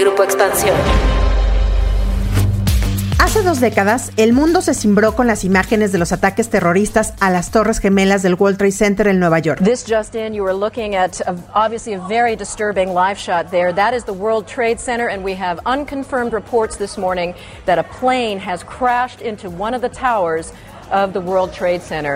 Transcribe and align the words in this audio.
Grupo 0.00 0.22
Expansión. 0.24 0.74
Hace 3.18 3.42
dos 3.42 3.60
décadas, 3.60 4.12
el 4.16 4.32
mundo 4.32 4.62
se 4.62 4.72
cimbró 4.72 5.14
con 5.14 5.26
las 5.26 5.44
imágenes 5.44 5.92
de 5.92 5.98
los 5.98 6.10
ataques 6.10 6.48
terroristas 6.48 7.12
a 7.20 7.28
las 7.28 7.50
Torres 7.50 7.78
Gemelas 7.78 8.22
del 8.22 8.34
World 8.34 8.56
Trade 8.56 8.72
Center 8.72 9.06
en 9.08 9.20
Nueva 9.20 9.40
York. 9.40 9.60
This 9.62 9.84
just 9.86 10.14
in, 10.14 10.32
you 10.32 10.46
are 10.46 10.54
looking 10.54 10.94
at 10.96 11.20
a, 11.26 11.36
obviously 11.54 11.92
a 11.92 12.00
very 12.08 12.34
disturbing 12.34 12.94
live 12.94 13.18
shot 13.18 13.50
there. 13.50 13.74
That 13.74 13.92
is 13.92 14.04
the 14.04 14.14
World 14.14 14.48
Trade 14.48 14.80
Center, 14.80 15.06
and 15.06 15.22
we 15.22 15.34
have 15.34 15.60
unconfirmed 15.66 16.32
reports 16.32 16.76
this 16.78 16.96
morning 16.96 17.34
that 17.66 17.78
a 17.78 17.84
plane 17.84 18.38
has 18.38 18.64
crashed 18.64 19.20
into 19.20 19.50
one 19.50 19.74
of 19.74 19.82
the 19.82 19.90
towers 19.90 20.52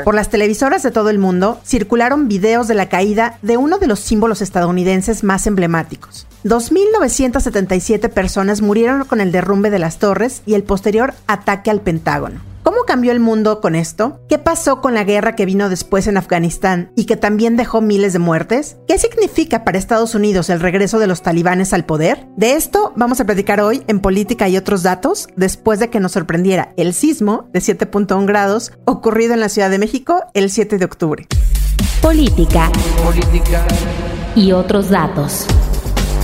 por 0.05 0.15
las 0.15 0.31
televisoras 0.31 0.83
de 0.83 0.91
todo 0.91 1.11
el 1.11 1.19
mundo 1.19 1.61
circularon 1.65 2.29
videos 2.29 2.69
de 2.69 2.75
la 2.75 2.89
caída 2.89 3.39
de 3.43 3.57
uno 3.57 3.79
de 3.79 3.87
los 3.87 4.01
símbolos 4.01 4.43
estadounidenses 4.43 5.23
más 5.23 5.47
emblemáticos. 5.47 6.27
2.977 6.45 8.11
personas 8.11 8.61
murieron 8.61 9.05
con 9.05 9.21
el 9.21 9.33
derrumbe 9.33 9.71
de 9.71 9.79
las 9.79 9.99
torres 9.99 10.43
y 10.45 10.55
el 10.55 10.63
posterior 10.63 11.15
ataque 11.27 11.71
al 11.71 11.81
Pentágono. 11.81 12.54
¿Cómo 12.65 12.85
cambió 12.87 13.13
el 13.13 13.21
mundo 13.21 13.61
con 13.61 13.75
esto? 13.75 14.23
¿Qué 14.27 14.39
pasó 14.39 14.81
con 14.81 14.95
la 14.95 15.05
guerra 15.05 15.37
que 15.37 15.45
vino 15.45 15.69
después 15.69 16.07
en 16.07 16.17
Afganistán 16.17 16.91
y 16.97 17.05
que 17.05 17.19
también 17.19 17.57
dejó 17.57 17.83
miles 17.83 18.15
de 18.15 18.19
muertes? 18.21 18.79
¿Qué 18.89 18.99
significa 18.99 19.65
para 19.65 19.77
Estados 19.77 20.15
Unidos 20.15 20.49
el 20.49 20.61
regreso 20.61 20.99
de 20.99 21.07
los 21.07 21.21
talibanes 21.21 21.75
al 21.75 21.85
poder? 21.85 22.27
De 22.39 22.55
esto 22.55 22.95
vamos 22.97 23.21
a 23.21 23.27
platicar 23.27 23.61
hoy 23.61 23.83
en 23.87 24.01
Política 24.01 24.49
y 24.49 24.57
otros 24.57 24.83
datos, 24.83 25.29
después 25.37 25.79
de 25.79 25.91
que 25.91 26.01
nos 26.01 26.13
sorprendiera 26.13 26.73
el 26.79 26.95
sismo 26.95 27.51
de 27.53 27.61
7.1 27.61 28.25
grados 28.25 28.73
ocurrido 28.87 29.35
en 29.35 29.41
la 29.41 29.51
Ciudad 29.51 29.69
de 29.69 29.79
México 29.79 30.23
el 30.33 30.51
7 30.51 30.79
de 30.79 30.87
octubre. 30.87 31.29
Política. 32.01 32.73
Política. 33.05 33.63
Y 34.35 34.53
otros 34.53 34.89
datos. 34.89 35.47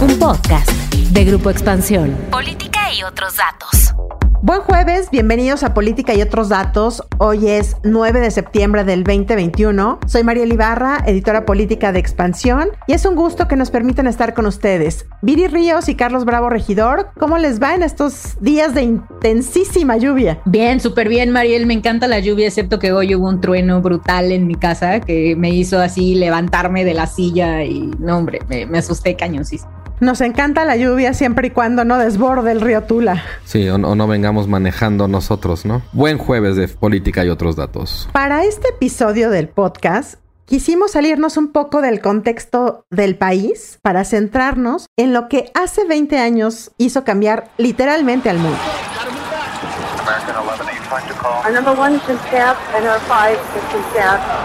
Un 0.00 0.18
podcast 0.18 0.70
de 0.70 1.24
Grupo 1.26 1.50
Expansión. 1.50 2.16
Política 2.30 2.94
y 2.98 3.02
otros 3.02 3.36
datos. 3.36 3.94
Buen 4.42 4.62
jueves, 4.62 5.10
bienvenidos 5.10 5.62
a 5.64 5.74
Política 5.74 6.14
y 6.14 6.22
otros 6.22 6.48
datos. 6.48 7.02
Hoy 7.18 7.46
es 7.46 7.76
9 7.84 8.20
de 8.20 8.30
septiembre 8.30 8.84
del 8.84 9.04
2021. 9.04 9.98
Soy 10.06 10.24
María 10.24 10.46
Ibarra, 10.46 11.04
editora 11.06 11.44
política 11.44 11.92
de 11.92 11.98
Expansión, 11.98 12.70
y 12.86 12.94
es 12.94 13.04
un 13.04 13.16
gusto 13.16 13.48
que 13.48 13.56
nos 13.56 13.70
permitan 13.70 14.06
estar 14.06 14.32
con 14.32 14.46
ustedes. 14.46 15.04
Viri 15.20 15.46
Ríos 15.46 15.90
y 15.90 15.94
Carlos 15.94 16.24
Bravo 16.24 16.48
Regidor, 16.48 17.10
¿cómo 17.18 17.36
les 17.36 17.60
va 17.60 17.74
en 17.74 17.82
estos 17.82 18.40
días 18.40 18.74
de 18.74 18.80
intensísima 18.80 19.98
lluvia? 19.98 20.40
Bien, 20.46 20.80
súper 20.80 21.10
bien, 21.10 21.32
Mariel. 21.32 21.66
Me 21.66 21.74
encanta 21.74 22.08
la 22.08 22.20
lluvia, 22.20 22.46
excepto 22.46 22.78
que 22.78 22.92
hoy 22.92 23.14
hubo 23.14 23.28
un 23.28 23.42
trueno 23.42 23.82
brutal 23.82 24.32
en 24.32 24.46
mi 24.46 24.54
casa 24.54 25.00
que 25.00 25.36
me 25.36 25.50
hizo 25.50 25.78
así 25.78 26.14
levantarme 26.14 26.86
de 26.86 26.94
la 26.94 27.06
silla 27.06 27.62
y, 27.62 27.90
no, 27.98 28.16
hombre, 28.16 28.38
me, 28.48 28.64
me 28.64 28.78
asusté 28.78 29.16
cañoncísimo. 29.16 29.79
Nos 30.00 30.22
encanta 30.22 30.64
la 30.64 30.76
lluvia 30.76 31.12
siempre 31.12 31.48
y 31.48 31.50
cuando 31.50 31.84
no 31.84 31.98
desborde 31.98 32.52
el 32.52 32.62
río 32.62 32.84
Tula. 32.84 33.22
Sí, 33.44 33.68
o, 33.68 33.76
no 33.76 34.06
vengamos 34.06 34.48
manejando 34.48 35.08
nosotros, 35.08 35.66
¿no? 35.66 35.82
Buen 35.92 36.16
jueves 36.16 36.56
de 36.56 36.68
política 36.68 37.22
y 37.22 37.28
otros 37.28 37.54
datos. 37.54 38.08
Para 38.10 38.44
este 38.44 38.68
episodio 38.68 39.28
del 39.28 39.48
podcast, 39.48 40.14
quisimos 40.46 40.92
salirnos 40.92 41.36
un 41.36 41.52
poco 41.52 41.82
del 41.82 42.00
contexto 42.00 42.86
del 42.88 43.16
país 43.16 43.78
para 43.82 44.04
centrarnos 44.04 44.86
en 44.96 45.12
lo 45.12 45.28
que 45.28 45.50
hace 45.52 45.84
20 45.84 46.16
años 46.18 46.70
hizo 46.78 47.04
cambiar 47.04 47.50
literalmente 47.58 48.30
al 48.30 48.38
mundo. 48.38 48.58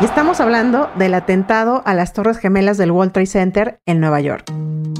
Y 0.01 0.05
estamos 0.05 0.39
hablando 0.39 0.89
del 0.95 1.13
atentado 1.13 1.81
a 1.85 1.93
las 1.93 2.13
Torres 2.13 2.37
Gemelas 2.37 2.77
del 2.77 2.91
World 2.91 3.13
Trade 3.13 3.25
Center 3.25 3.79
en 3.85 3.99
Nueva 3.99 4.21
York. 4.21 4.45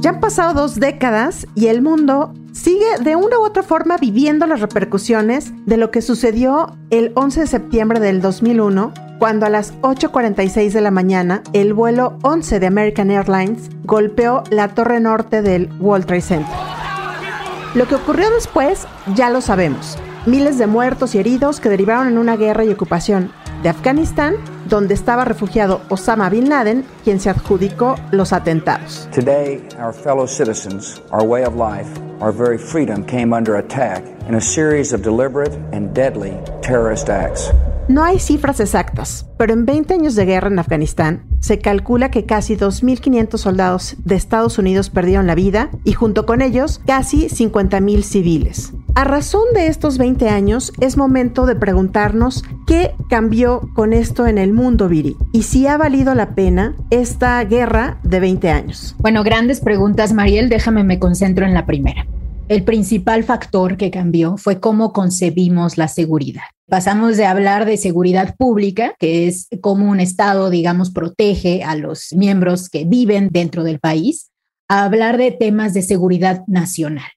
Ya 0.01 0.11
han 0.11 0.19
pasado 0.19 0.53
dos 0.53 0.79
décadas 0.79 1.47
y 1.55 1.67
el 1.67 1.81
mundo 1.81 2.33
sigue 2.51 2.97
de 2.99 3.15
una 3.15 3.39
u 3.39 3.43
otra 3.43 3.63
forma 3.63 3.97
viviendo 3.97 4.45
las 4.45 4.61
repercusiones 4.61 5.51
de 5.65 5.77
lo 5.77 5.91
que 5.91 6.01
sucedió 6.01 6.75
el 6.89 7.11
11 7.15 7.41
de 7.41 7.47
septiembre 7.47 7.99
del 7.99 8.21
2001, 8.21 8.93
cuando 9.19 9.45
a 9.45 9.49
las 9.49 9.73
8.46 9.81 10.71
de 10.71 10.81
la 10.81 10.91
mañana 10.91 11.41
el 11.53 11.73
vuelo 11.73 12.17
11 12.23 12.59
de 12.59 12.67
American 12.67 13.11
Airlines 13.11 13.69
golpeó 13.83 14.43
la 14.49 14.69
torre 14.69 14.99
norte 14.99 15.41
del 15.41 15.69
World 15.79 16.05
Trade 16.05 16.21
Center. 16.21 16.55
Lo 17.73 17.87
que 17.87 17.95
ocurrió 17.95 18.29
después 18.31 18.87
ya 19.15 19.29
lo 19.29 19.41
sabemos. 19.41 19.97
Miles 20.25 20.57
de 20.57 20.65
muertos 20.65 21.13
y 21.13 21.19
heridos 21.19 21.59
que 21.59 21.69
derivaron 21.69 22.07
en 22.07 22.17
una 22.17 22.35
guerra 22.35 22.65
y 22.65 22.71
ocupación 22.71 23.31
de 23.61 23.69
Afganistán, 23.69 24.37
donde 24.67 24.95
estaba 24.95 25.23
refugiado 25.23 25.81
Osama 25.89 26.29
Bin 26.29 26.49
Laden, 26.49 26.83
quien 27.03 27.19
se 27.19 27.29
adjudicó 27.29 27.95
los 28.09 28.33
atentados. 28.33 29.07
Today, 29.13 29.61
our 29.79 29.93
fellow 29.93 30.25
citizens, 30.25 30.99
our 31.11 31.23
way 31.23 31.43
of 31.43 31.53
life, 31.55 31.87
our 32.21 32.33
very 32.33 32.57
freedom 32.57 33.05
came 33.05 33.35
under 33.35 33.57
attack 33.57 34.03
in 34.27 34.33
a 34.33 34.41
series 34.41 34.93
of 34.93 35.03
deliberate 35.03 35.53
and 35.71 35.93
deadly 35.93 36.33
terrorist 36.63 37.07
acts. 37.07 37.51
No 37.87 38.03
hay 38.03 38.17
cifras 38.17 38.59
exactas, 38.59 39.27
pero 39.37 39.53
en 39.53 39.67
20 39.67 39.93
años 39.93 40.15
de 40.15 40.25
guerra 40.25 40.47
en 40.47 40.57
Afganistán 40.57 41.27
se 41.39 41.59
calcula 41.59 42.09
que 42.09 42.25
casi 42.25 42.57
2.500 42.57 43.37
soldados 43.37 43.95
de 44.03 44.15
Estados 44.15 44.57
Unidos 44.57 44.89
perdieron 44.89 45.27
la 45.27 45.35
vida 45.35 45.69
y 45.83 45.93
junto 45.93 46.25
con 46.25 46.41
ellos 46.41 46.81
casi 46.87 47.27
50.000 47.27 48.01
civiles. 48.01 48.73
A 48.95 49.03
razón 49.03 49.43
de 49.53 49.67
estos 49.67 49.99
20 49.99 50.29
años, 50.29 50.73
es 50.79 50.97
momento 50.97 51.45
de 51.45 51.55
preguntarnos 51.55 52.43
qué 52.65 52.95
cambió 53.07 53.69
con 53.75 53.93
esto 53.93 54.25
en 54.25 54.39
el 54.39 54.51
mundo, 54.51 54.89
Viri, 54.89 55.15
y 55.31 55.43
si 55.43 55.67
ha 55.67 55.77
valido 55.77 56.15
la 56.15 56.33
pena 56.33 56.73
esta 56.89 57.43
guerra 57.43 57.99
de 58.01 58.19
20 58.19 58.49
años. 58.49 58.95
Bueno, 58.97 59.23
grandes 59.23 59.59
preguntas, 59.59 60.11
Mariel, 60.13 60.49
déjame 60.49 60.83
me 60.83 60.97
concentro 60.97 61.45
en 61.45 61.53
la 61.53 61.67
primera. 61.67 62.07
El 62.47 62.63
principal 62.63 63.23
factor 63.23 63.75
que 63.75 63.89
cambió 63.89 64.37
fue 64.37 64.59
cómo 64.59 64.93
concebimos 64.93 65.79
la 65.79 65.87
seguridad. 65.87 66.43
Pasamos 66.69 67.17
de 67.17 67.25
hablar 67.25 67.65
de 67.65 67.75
seguridad 67.75 68.35
pública, 68.37 68.93
que 68.99 69.27
es 69.27 69.47
cómo 69.61 69.89
un 69.89 69.99
Estado, 69.99 70.51
digamos, 70.51 70.91
protege 70.91 71.63
a 71.63 71.75
los 71.75 72.13
miembros 72.13 72.69
que 72.69 72.85
viven 72.85 73.29
dentro 73.31 73.63
del 73.63 73.79
país, 73.79 74.29
a 74.69 74.83
hablar 74.83 75.17
de 75.17 75.31
temas 75.31 75.73
de 75.73 75.81
seguridad 75.81 76.43
nacional. 76.45 77.07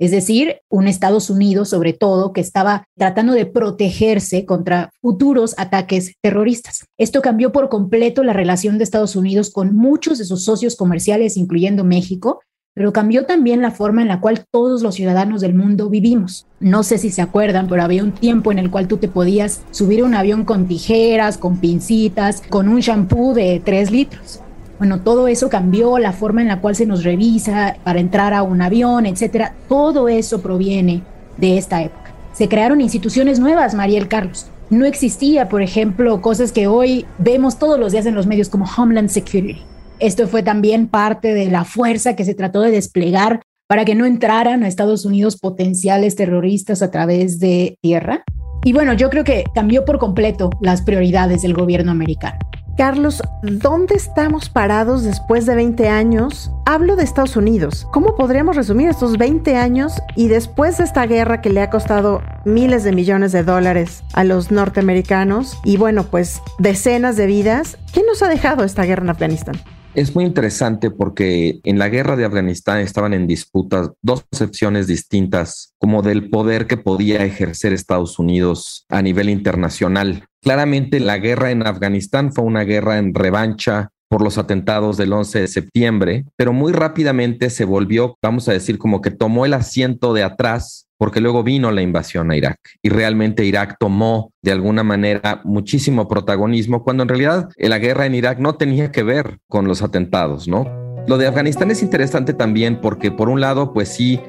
Es 0.00 0.10
decir, 0.10 0.56
un 0.68 0.88
Estados 0.88 1.30
Unidos, 1.30 1.68
sobre 1.68 1.92
todo, 1.92 2.32
que 2.32 2.40
estaba 2.40 2.84
tratando 2.98 3.34
de 3.34 3.46
protegerse 3.46 4.44
contra 4.46 4.90
futuros 5.00 5.54
ataques 5.58 6.14
terroristas. 6.20 6.86
Esto 6.98 7.22
cambió 7.22 7.52
por 7.52 7.68
completo 7.68 8.24
la 8.24 8.32
relación 8.32 8.78
de 8.78 8.84
Estados 8.84 9.14
Unidos 9.14 9.50
con 9.50 9.76
muchos 9.76 10.18
de 10.18 10.24
sus 10.24 10.44
socios 10.44 10.74
comerciales, 10.74 11.36
incluyendo 11.36 11.84
México, 11.84 12.40
pero 12.74 12.92
cambió 12.92 13.26
también 13.26 13.60
la 13.60 13.70
forma 13.70 14.00
en 14.00 14.08
la 14.08 14.20
cual 14.20 14.46
todos 14.50 14.82
los 14.82 14.94
ciudadanos 14.94 15.42
del 15.42 15.54
mundo 15.54 15.90
vivimos. 15.90 16.46
No 16.58 16.82
sé 16.82 16.96
si 16.96 17.10
se 17.10 17.20
acuerdan, 17.20 17.68
pero 17.68 17.82
había 17.82 18.02
un 18.02 18.12
tiempo 18.12 18.50
en 18.50 18.58
el 18.58 18.70
cual 18.70 18.88
tú 18.88 18.96
te 18.96 19.08
podías 19.08 19.62
subir 19.70 20.00
a 20.00 20.04
un 20.04 20.14
avión 20.14 20.44
con 20.44 20.66
tijeras, 20.66 21.36
con 21.36 21.58
pincitas, 21.58 22.42
con 22.48 22.68
un 22.68 22.80
shampoo 22.80 23.34
de 23.34 23.60
3 23.62 23.90
litros. 23.90 24.40
Bueno, 24.78 25.00
todo 25.00 25.28
eso 25.28 25.50
cambió, 25.50 25.98
la 25.98 26.12
forma 26.12 26.40
en 26.40 26.48
la 26.48 26.60
cual 26.60 26.74
se 26.74 26.86
nos 26.86 27.04
revisa 27.04 27.76
para 27.84 28.00
entrar 28.00 28.32
a 28.32 28.42
un 28.42 28.62
avión, 28.62 29.04
etcétera. 29.04 29.54
Todo 29.68 30.08
eso 30.08 30.40
proviene 30.40 31.02
de 31.36 31.58
esta 31.58 31.82
época. 31.82 32.14
Se 32.32 32.48
crearon 32.48 32.80
instituciones 32.80 33.38
nuevas, 33.38 33.74
Mariel 33.74 34.08
Carlos. 34.08 34.46
No 34.70 34.86
existía, 34.86 35.50
por 35.50 35.60
ejemplo, 35.60 36.22
cosas 36.22 36.50
que 36.52 36.66
hoy 36.66 37.04
vemos 37.18 37.58
todos 37.58 37.78
los 37.78 37.92
días 37.92 38.06
en 38.06 38.14
los 38.14 38.26
medios 38.26 38.48
como 38.48 38.64
Homeland 38.64 39.10
Security 39.10 39.60
esto 40.02 40.26
fue 40.26 40.42
también 40.42 40.88
parte 40.88 41.32
de 41.32 41.46
la 41.46 41.64
fuerza 41.64 42.16
que 42.16 42.24
se 42.24 42.34
trató 42.34 42.60
de 42.60 42.72
desplegar 42.72 43.40
para 43.68 43.84
que 43.84 43.94
no 43.94 44.04
entraran 44.04 44.64
a 44.64 44.68
Estados 44.68 45.04
Unidos 45.04 45.38
potenciales 45.38 46.16
terroristas 46.16 46.82
a 46.82 46.90
través 46.90 47.38
de 47.38 47.78
tierra. 47.80 48.24
Y 48.64 48.72
bueno, 48.72 48.94
yo 48.94 49.10
creo 49.10 49.22
que 49.22 49.44
cambió 49.54 49.84
por 49.84 49.98
completo 49.98 50.50
las 50.60 50.82
prioridades 50.82 51.42
del 51.42 51.54
gobierno 51.54 51.92
americano. 51.92 52.36
Carlos, 52.76 53.22
¿dónde 53.42 53.94
estamos 53.94 54.48
parados 54.48 55.04
después 55.04 55.46
de 55.46 55.54
20 55.54 55.88
años? 55.88 56.50
Hablo 56.66 56.96
de 56.96 57.04
Estados 57.04 57.36
Unidos. 57.36 57.86
¿Cómo 57.92 58.16
podríamos 58.16 58.56
resumir 58.56 58.88
estos 58.88 59.18
20 59.18 59.56
años 59.56 59.92
y 60.16 60.26
después 60.26 60.78
de 60.78 60.84
esta 60.84 61.06
guerra 61.06 61.40
que 61.40 61.50
le 61.50 61.60
ha 61.60 61.70
costado 61.70 62.22
miles 62.44 62.82
de 62.82 62.90
millones 62.90 63.30
de 63.30 63.44
dólares 63.44 64.02
a 64.14 64.24
los 64.24 64.50
norteamericanos 64.50 65.60
y 65.64 65.76
bueno, 65.76 66.04
pues 66.04 66.42
decenas 66.58 67.16
de 67.16 67.26
vidas? 67.26 67.78
¿Qué 67.92 68.02
nos 68.02 68.20
ha 68.22 68.28
dejado 68.28 68.64
esta 68.64 68.84
guerra 68.84 69.04
en 69.04 69.10
Afganistán? 69.10 69.60
Es 69.94 70.14
muy 70.14 70.24
interesante 70.24 70.90
porque 70.90 71.60
en 71.64 71.78
la 71.78 71.90
guerra 71.90 72.16
de 72.16 72.24
Afganistán 72.24 72.78
estaban 72.78 73.12
en 73.12 73.26
disputa 73.26 73.92
dos 74.00 74.24
concepciones 74.24 74.86
distintas 74.86 75.74
como 75.78 76.00
del 76.00 76.30
poder 76.30 76.66
que 76.66 76.78
podía 76.78 77.22
ejercer 77.26 77.74
Estados 77.74 78.18
Unidos 78.18 78.86
a 78.88 79.02
nivel 79.02 79.28
internacional. 79.28 80.24
Claramente 80.40 80.98
la 80.98 81.18
guerra 81.18 81.50
en 81.50 81.66
Afganistán 81.66 82.32
fue 82.32 82.44
una 82.44 82.62
guerra 82.62 82.96
en 82.96 83.12
revancha 83.12 83.90
por 84.08 84.22
los 84.22 84.38
atentados 84.38 84.96
del 84.96 85.12
11 85.12 85.40
de 85.40 85.48
septiembre, 85.48 86.24
pero 86.36 86.54
muy 86.54 86.72
rápidamente 86.72 87.50
se 87.50 87.66
volvió, 87.66 88.16
vamos 88.22 88.48
a 88.48 88.52
decir, 88.52 88.78
como 88.78 89.02
que 89.02 89.10
tomó 89.10 89.44
el 89.44 89.52
asiento 89.52 90.14
de 90.14 90.22
atrás 90.22 90.86
porque 91.02 91.20
luego 91.20 91.42
vino 91.42 91.72
la 91.72 91.82
invasión 91.82 92.30
a 92.30 92.36
Irak 92.36 92.60
y 92.80 92.88
realmente 92.88 93.44
Irak 93.44 93.74
tomó 93.80 94.32
de 94.40 94.52
alguna 94.52 94.84
manera 94.84 95.40
muchísimo 95.42 96.06
protagonismo 96.06 96.84
cuando 96.84 97.02
en 97.02 97.08
realidad 97.08 97.48
la 97.56 97.80
guerra 97.80 98.06
en 98.06 98.14
Irak 98.14 98.38
no 98.38 98.54
tenía 98.54 98.92
que 98.92 99.02
ver 99.02 99.40
con 99.48 99.66
los 99.66 99.82
atentados, 99.82 100.46
¿no? 100.46 100.64
Lo 101.08 101.18
de 101.18 101.26
Afganistán 101.26 101.72
es 101.72 101.82
interesante 101.82 102.34
también 102.34 102.80
porque 102.80 103.10
por 103.10 103.28
un 103.28 103.40
lado, 103.40 103.72
pues 103.72 103.88
sí, 103.88 104.20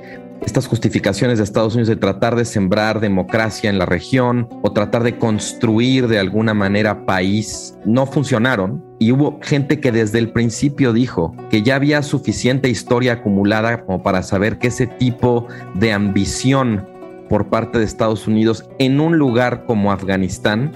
estas 0.46 0.68
justificaciones 0.68 1.38
de 1.38 1.44
Estados 1.44 1.74
Unidos 1.74 1.90
de 1.90 1.96
tratar 1.96 2.36
de 2.36 2.46
sembrar 2.46 3.00
democracia 3.00 3.70
en 3.70 3.80
la 3.80 3.86
región 3.86 4.48
o 4.62 4.72
tratar 4.72 5.04
de 5.04 5.18
construir 5.18 6.08
de 6.08 6.20
alguna 6.20 6.54
manera 6.54 7.06
país 7.06 7.78
no 7.86 8.06
funcionaron. 8.06 8.84
Y 9.00 9.12
hubo 9.12 9.40
gente 9.42 9.80
que 9.80 9.92
desde 9.92 10.20
el 10.20 10.32
principio 10.32 10.94
dijo 10.94 11.36
que 11.50 11.64
ya 11.64 11.76
había 11.76 12.04
suficiente 12.04 12.70
historia 12.70 13.14
acumulada 13.14 13.84
como 13.86 14.04
para 14.04 14.24
saber 14.24 14.60
que 14.60 14.68
ese 14.68 14.88
tipo 14.88 15.48
de 15.76 15.92
ambición 15.92 16.86
por 17.30 17.48
parte 17.50 17.80
de 17.80 17.86
Estados 17.86 18.28
Unidos 18.28 18.70
en 18.80 19.00
un 19.00 19.18
lugar 19.18 19.66
como 19.66 19.92
Afganistán 19.92 20.72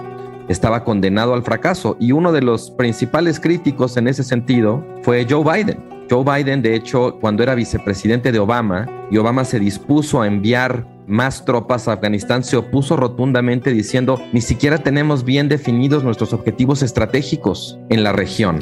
estaba 0.48 0.84
condenado 0.84 1.34
al 1.34 1.44
fracaso. 1.44 1.98
Y 2.00 2.14
uno 2.14 2.32
de 2.32 2.42
los 2.42 2.72
principales 2.72 3.40
críticos 3.40 3.98
en 3.98 4.08
ese 4.08 4.24
sentido 4.24 4.84
fue 5.04 5.26
Joe 5.30 5.44
Biden 5.44 5.97
Joe 6.10 6.24
Biden, 6.24 6.62
de 6.62 6.76
hecho, 6.76 7.18
cuando 7.20 7.44
era 7.44 7.56
vicepresidente 7.56 8.32
de 8.32 8.40
Obama 8.40 8.88
y 9.12 9.18
Obama 9.18 9.44
se 9.44 9.60
dispuso 9.60 10.22
a 10.22 10.28
enviar 10.28 10.86
más 11.08 11.46
tropas 11.46 11.88
a 11.88 11.94
Afganistán, 11.94 12.44
se 12.44 12.58
opuso 12.58 12.96
rotundamente 12.96 13.72
diciendo, 13.72 14.22
ni 14.34 14.42
siquiera 14.42 14.78
tenemos 14.78 15.24
bien 15.24 15.50
definidos 15.50 16.04
nuestros 16.04 16.34
objetivos 16.34 16.84
estratégicos 16.84 17.80
en 17.90 18.04
la 18.04 18.12
región. 18.12 18.60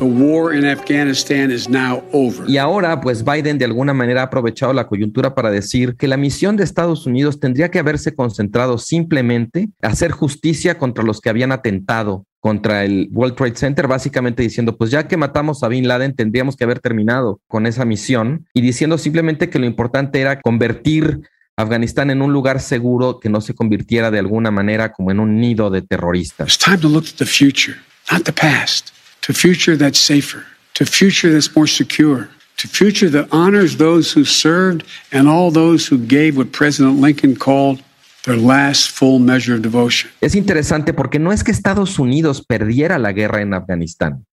Y 2.47 2.57
ahora, 2.57 3.01
pues 3.01 3.23
Biden 3.25 3.57
de 3.57 3.65
alguna 3.65 3.93
manera 3.93 4.21
ha 4.21 4.25
aprovechado 4.25 4.73
la 4.73 4.87
coyuntura 4.87 5.35
para 5.35 5.51
decir 5.51 5.95
que 5.95 6.07
la 6.07 6.17
misión 6.17 6.55
de 6.55 6.63
Estados 6.63 7.05
Unidos 7.05 7.39
tendría 7.39 7.69
que 7.71 7.79
haberse 7.79 8.13
concentrado 8.13 8.77
simplemente 8.77 9.69
a 9.81 9.87
hacer 9.87 10.11
justicia 10.11 10.77
contra 10.77 11.03
los 11.03 11.21
que 11.21 11.29
habían 11.29 11.51
atentado 11.51 12.25
contra 12.45 12.85
el 12.85 13.09
World 13.11 13.33
Trade 13.33 13.55
Center, 13.55 13.87
básicamente 13.87 14.43
diciendo, 14.43 14.77
pues 14.77 14.91
ya 14.91 15.07
que 15.07 15.17
matamos 15.17 15.63
a 15.63 15.67
Bin 15.67 15.87
Laden, 15.87 16.13
tendríamos 16.13 16.55
que 16.55 16.63
haber 16.63 16.79
terminado 16.79 17.41
con 17.47 17.65
esa 17.65 17.85
misión 17.85 18.45
y 18.53 18.61
diciendo 18.61 18.99
simplemente 18.99 19.49
que 19.49 19.57
lo 19.57 19.65
importante 19.65 20.21
era 20.21 20.39
convertir 20.41 21.21
Afganistán 21.57 22.09
en 22.09 22.21
un 22.21 22.33
lugar 22.33 22.59
seguro 22.59 23.19
que 23.19 23.29
no 23.29 23.39
se 23.39 23.55
convirtiera 23.55 24.11
de 24.11 24.19
alguna 24.19 24.51
manera 24.51 24.91
como 24.91 25.11
en 25.11 25.21
un 25.21 25.39
nido 25.39 25.69
de 25.69 25.81
terroristas. 25.81 26.47
It's 26.47 26.57
time 26.57 26.79
to 26.79 26.89
look 26.89 27.05
at 27.05 27.17
the 27.17 27.25
future, 27.25 27.77
not 28.11 28.23
the 28.23 28.33
past. 28.33 28.89
To 29.21 29.33
future 29.33 29.77
that's 29.77 29.97
safer, 29.97 30.43
to 30.73 30.85
future 30.85 31.31
that's 31.31 31.55
more 31.55 31.67
secure, 31.67 32.27
to 32.57 32.67
future 32.67 33.09
that 33.09 33.27
honors 33.31 33.77
those 33.77 34.13
who 34.13 34.25
served 34.25 34.83
and 35.11 35.29
all 35.29 35.51
those 35.51 35.87
who 35.87 35.97
gave 35.97 36.37
what 36.37 36.51
President 36.51 36.99
Lincoln 36.99 37.35
called 37.35 37.81
their 38.25 38.37
last 38.37 38.91
full 38.91 39.19
measure 39.19 39.55
of 39.55 39.61
devotion. 39.61 40.11
Es 40.19 40.35
interesante 40.35 40.93
porque 40.93 41.19
no 41.19 41.31
es 41.31 41.43
que 41.43 41.51
Estados 41.51 41.99
Unidos 41.99 42.43
perdiera 42.45 42.99
la 42.99 43.13
guerra 43.13 43.41
en 43.41 43.53
Afganistán. 43.53 44.25